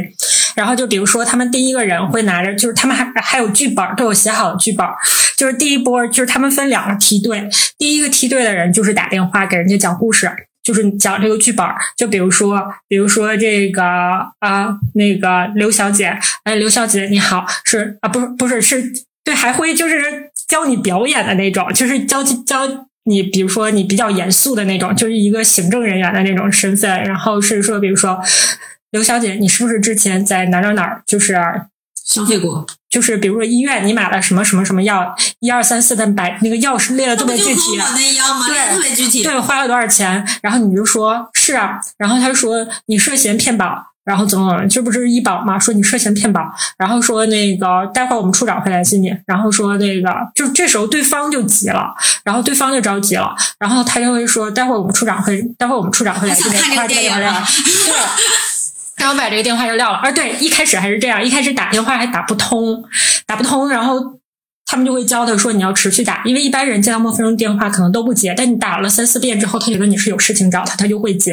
[0.56, 4.86] 然后就比如说，他们第一个人会拿着，就是他们还还有剧本，都有写好的剧本。
[5.38, 10.30] 就是第一波，就是他们分两个梯队，第一个梯队的人就是打电话给人家讲故事，
[10.64, 11.66] 就是讲这个剧本。
[11.97, 13.84] 就比如说，比如说这个
[14.39, 18.91] 啊，那个刘小姐，哎，刘小姐你好，是啊，不是不是是，
[19.24, 22.88] 对，还会就是教你表演的那种，就是教教。
[23.06, 28.22] 你比如说，你比较严肃的那种，就是一个行政人员的那种身份，然后是说，比如说，
[28.91, 31.33] 刘小姐，你是不是之前在哪哪哪儿，就是
[32.05, 38.47] 消费过，就是比如说医院，你买了什么什么什么药，一二三四，但把那个药是列的特别具体那那一样吗？
[38.47, 39.23] 对特别具体。
[39.23, 40.25] 对，花了多少钱？
[40.41, 45.57] 然后你就说是啊，然后他说你涉嫌骗保，然后怎么怎么，这不是医保吗？
[45.57, 46.41] 说你涉嫌骗保，
[46.77, 51.93] 然后说那个待会儿我们处长会联系你，然后说那个就这时候对方就急了，
[52.25, 58.51] 然后对方就着急了，然后他就会说待会儿我们处长会，待会儿我们处长会联系你，快点啊对。
[59.02, 62.84] 然后把这个电话就撂了，啊，对，一开始还是这样，一开始打电话还打不通，
[63.26, 63.99] 打不通，然后
[64.68, 71.32] 他们就会教他说你要持续打，因为一般人接到陌生人电话可能都不接，但你打了三四遍之后，他觉得你是有事情找他，他就会接。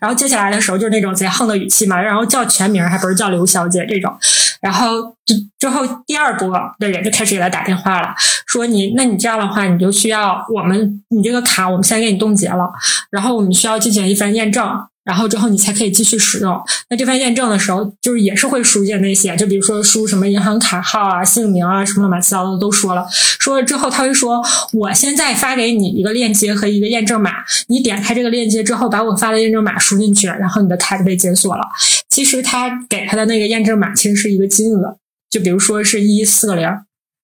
[0.00, 4.16] 然后接下来的时候就是那种贼横的语气嘛，然后叫全名还不是叫刘小姐这种。
[4.60, 8.14] 然后就之后第二波的人就开始给他打电话了，
[8.46, 12.70] 说你，那你这样的话，你就需要我们，你这个卡我们先给你冻结了，
[13.10, 14.64] 然后我们需要进行一番验证，
[15.08, 16.62] 然后之后你才可以继续使用。
[16.90, 23.06] 那这番验证的时候，就是也是会输进那些，就比如说输什么银行卡号啊、姓名啊，什么乱七八糟的都说了。
[23.40, 24.44] 说了之后，他会说，
[24.74, 27.30] 我现在发给你一个链接和一个验证码，
[27.68, 31.62] 你点开这个链接之后，把我发的验证码输进去，然后你的卡就被解锁了。
[32.10, 34.98] 其实他给他的那个验证码其实是一个金额，
[35.30, 36.68] 就比如说是一四个零，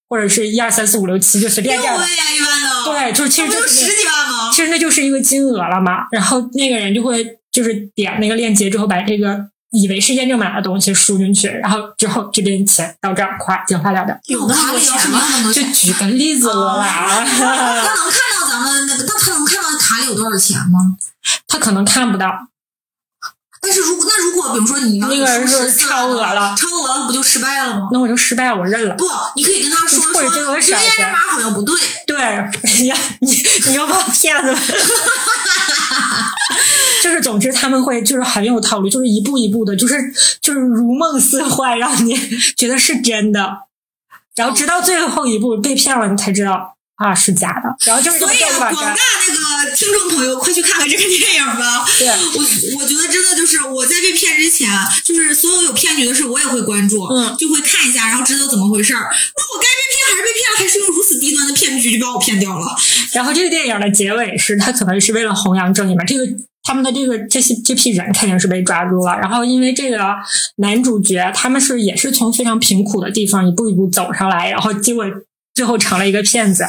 [0.08, 2.02] 或者是一二三四五六七，就随便这样的。
[2.02, 3.10] 六位啊，一般的。
[3.10, 4.50] 对，就是其实就就是十几万吗？
[4.50, 6.06] 其实那就是一个金额了嘛。
[6.12, 7.24] 然后那个人就会
[7.54, 9.38] 就是点那个链接之后，把这个
[9.70, 14.18] 以为是验证码的东西输进去，然后之后这边钱到账，咵就花了的。
[14.26, 20.96] 有的卡里有那么多就，举个例子了啦，他能看到咱们那个，那他能看到卡里有多少钱吗？
[21.46, 22.30] 他可能看不到，
[23.62, 27.88] 但是如果那如果比如说你要那个人说是超额了超额了不就失败了吗？
[27.92, 28.94] 那我就失败了，我认了。
[28.96, 30.22] 不，你可以跟他说说，
[30.60, 31.74] 验证码好像不对。
[32.06, 32.16] 对，
[32.80, 34.58] 你你你又把我骗了。
[37.04, 39.94] 就是，总之他们会就是很有套路，就是一步一步的，就是
[40.40, 42.18] 就是如梦似幻，让你
[42.56, 43.58] 觉得是真的，
[44.34, 48.94] 然后直到最后一步被骗了，你才知道啊是假的，然后就是所以广大。
[49.26, 51.84] 那个听众朋友，快去看看这个电影吧。
[51.98, 54.70] 对，我我觉得真的就是我在被骗之前，
[55.04, 59.00] 就是所有有骗局的事，我也会关注，嗯就会看一下，然后知道怎么回事儿。
[59.02, 62.66] 那我该被骗还是被骗了，还是用如此低端的骗局就把我骗掉了？
[63.12, 66.24] 然后这个电影的结尾是，他可能是为了弘扬正义嘛，这个
[66.64, 69.16] 他们的这个这些这批人肯定是被抓住了。
[69.18, 69.98] 然后因为这个
[70.56, 75.04] 男主角他们是也是从非常贫苦的地方一步一步走上来，然后结果
[75.54, 76.64] 最后成了一个骗子。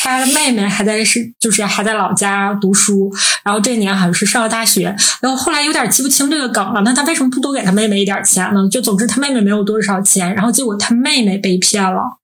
[0.00, 3.12] 他的妹妹还在是就是还在老家读书，
[3.44, 6.80] 然后这年好像是上了大学，然后后来有点记不清这个梗了。
[6.82, 8.68] 那他为什么不多给他妹妹一点钱呢？
[8.70, 12.18] 就总之他妹妹没有多少钱，然后结果他妹妹被骗了。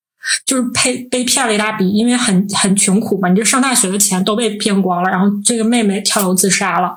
[0.46, 6.96] 就是被被骗了一大笔，因为很很穷苦嘛，你这上大学的钱都被骗光了，然后这个妹妹跳楼自杀了，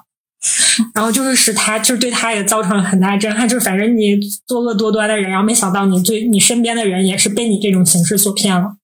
[0.94, 4.16] 然后就是使他就是对他也造成了很大震撼，就是反正你
[4.48, 8.78] 作恶多端的人，然后没想到你对你身边的人也是被你这种形式所骗了。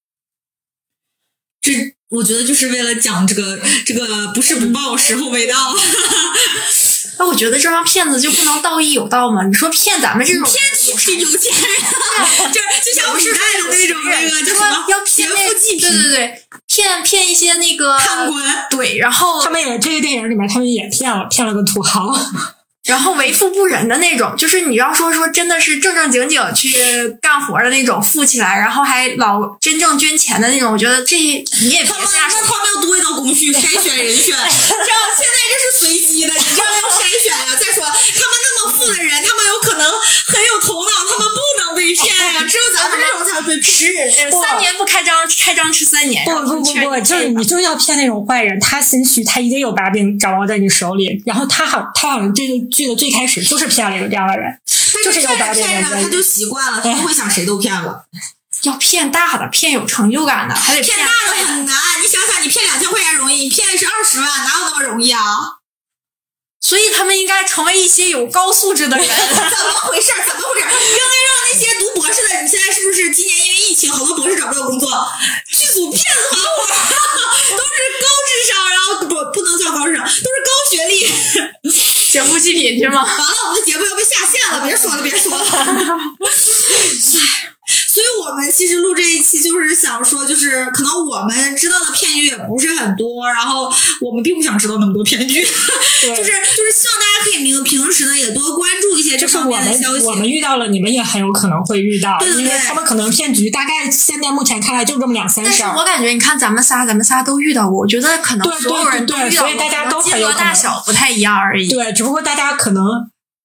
[1.62, 1.72] 这
[2.10, 5.56] 我觉得就是为了讲这个这个不是不报，时候未到。
[7.20, 9.46] 那我觉得这帮骗子就不能道义有道吗？
[9.46, 11.70] 你说骗咱们这种骗你是有钱人，
[12.52, 16.43] 就是就像古代的那种那个叫什么要骗富济贫对对对，
[16.74, 18.68] 骗骗一些那个贪官。
[18.70, 22.12] 对，然后他们也这个电影里面，他们也骗了骗了个土豪，
[22.86, 26.74] 然后为富不仁的那种，就是你要说说真的是正正经经去
[27.22, 32.40] 干活的那种，富起来，然后还老真正捐钱的那种，我觉得这你也别他们瞎说。
[32.42, 39.43] 那他们要多一道工序， 筛选人选，这样现在这是随机的，你这样要筛选呀、再说，他们那么富的人，他们
[40.28, 44.32] 很有头脑，他们不能被骗呀、只有咱们这种才会被骗。
[44.32, 46.24] 三年不开张，开张吃三年。
[46.26, 51.22] 不不不不，就是你就要骗那种坏人，他心虚，他一定有把柄掌握在你手里。
[51.26, 54.58] 然后他好，他好像这个剧的最开始就是骗了一个这样的人，
[55.04, 58.06] 就是有把柄骗着他就习惯了，他不会想谁都骗了。
[58.64, 65.20] 要骗大的，骗有成就感的，还得骗大的很难，你想想，你骗两千块钱容易，你骗的是二十万，哪有那么容易啊？
[66.66, 69.06] 所以他们应该成为一些有高素质的人。
[69.06, 69.20] 怎么
[69.84, 70.14] 回事？
[70.26, 70.66] 怎么回事？
[70.66, 74.90] 应该让那些读博士的，你现在是不是今年因为疫情，好多博士找不到工作，
[75.52, 76.64] 剧组骗子团伙，
[77.52, 80.24] 都是高智商，然后不不能叫高智商，都是高
[80.72, 81.06] 学历。
[82.14, 83.04] 劫富济贫是吗？
[83.04, 85.44] 完了，我们的节目要被下线了，别说了，别说了。
[88.24, 93.72] 我们其实录这一期就是想说，就是可能我们知道的骗局也不是很多，然后
[94.02, 100.06] 我们并不想知道那么多骗局， 就是就是希望大家可以明平时呢也多关注一些这就是方我们面的消息。
[100.06, 105.76] 我们遇到了，你们也很有可能会遇到，对对对因为他们可能骗局大概现在目前看来就这么两三但是事儿。
[105.78, 107.80] 我感觉，你看咱们仨，咱们仨都遇到过。
[107.80, 111.70] 我觉得可能对对所有人都对遇到过，所以大家都金额大小不太一样而已。
[111.70, 112.84] 对，只不过大家可能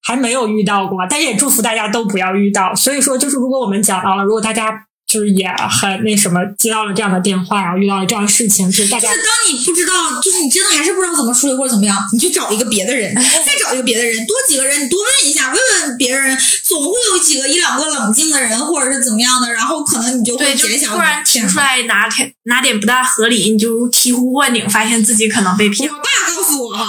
[0.09, 2.75] 还没有遇到过，但也祝福大家都不要遇到。
[2.75, 4.73] 所以说，就是如果我们讲到了，如果大家
[5.07, 9.93] 就是也很那什么接到了这样的电话，然后遇到了这样的事情，就是大家就是当你不知道，
[10.23, 25.97] 就是你真的还是不知道怎么处理或者怎么样，你去找一个别的人， 再找一个别的人，多几个人，你多问一下，问问别人，总会有几个一两个冷静的人，或者是怎么样的，然后可能你就会对，就减小突然骗提出来哪点哪点不大合理，你就醍醐灌顶，发现自己可能被骗我。
[25.99, 26.03] 爸
[26.35, 26.85] 告诉我哈，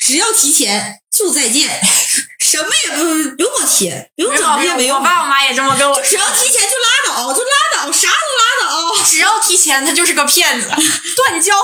[0.00, 1.68] 只要提前就再见，
[2.50, 4.96] 什么也不用不用给我提，不用整这些没用。
[4.98, 9.04] 我爸我妈也这么跟我只要提前就拉倒，就拉倒，啥都拉倒。
[9.04, 11.54] 只要提前，他就是个骗子，断交。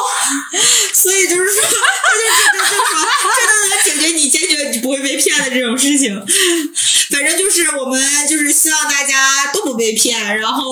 [0.95, 1.68] 所以就是说，这
[2.59, 3.07] 就这就说，
[3.41, 6.24] 这都能解决你坚决你不会被骗的这种事情。
[7.11, 10.64] 反正就是我们就是希望大家都不被骗，然后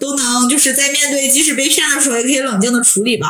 [0.00, 3.28] 都能就是在面对即使被骗的时候，也可以冷静的处理吧。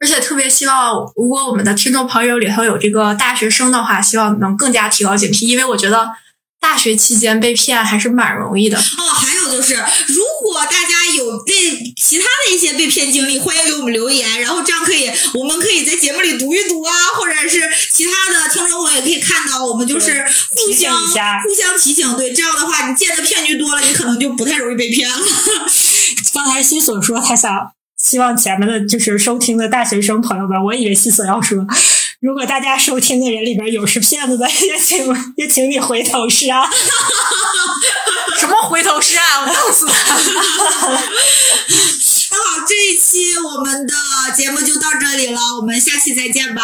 [0.00, 6.08] 而且特别希望，如果我们的听众朋友里头有这个大学生的话，希望能更加提高警惕，因为我觉得
[6.60, 8.78] 大学期间被骗还是蛮容易的。
[8.78, 11.52] 哦，还有就是，如果大家有被
[11.96, 22.16] 其他的一些被骗经历，欢迎给我们留言，然后这样可以，我们可以在节目里读一读啊，或者是其他的听众朋友也可以看到，我们就是互相提醒互相提醒。
[22.16, 25.16] 对，这样的话，你见的骗局多了，你可能就不太容易被骗了。
[26.34, 27.50] 刚才西所说他想
[27.98, 31.66] 希望前面的就是收听的大学生朋友们，我以为西索要说，
[32.20, 36.66] 如果大家收听的人里边有是骗子的，也请 也请你回头是岸。
[38.38, 40.14] 什么回头是岸，我弄死他！
[42.30, 43.94] 那好，这一期我们的
[44.36, 46.62] 节目就到这里了，我们下期再见吧。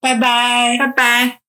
[0.00, 0.78] 拜拜。
[0.78, 1.40] 拜拜。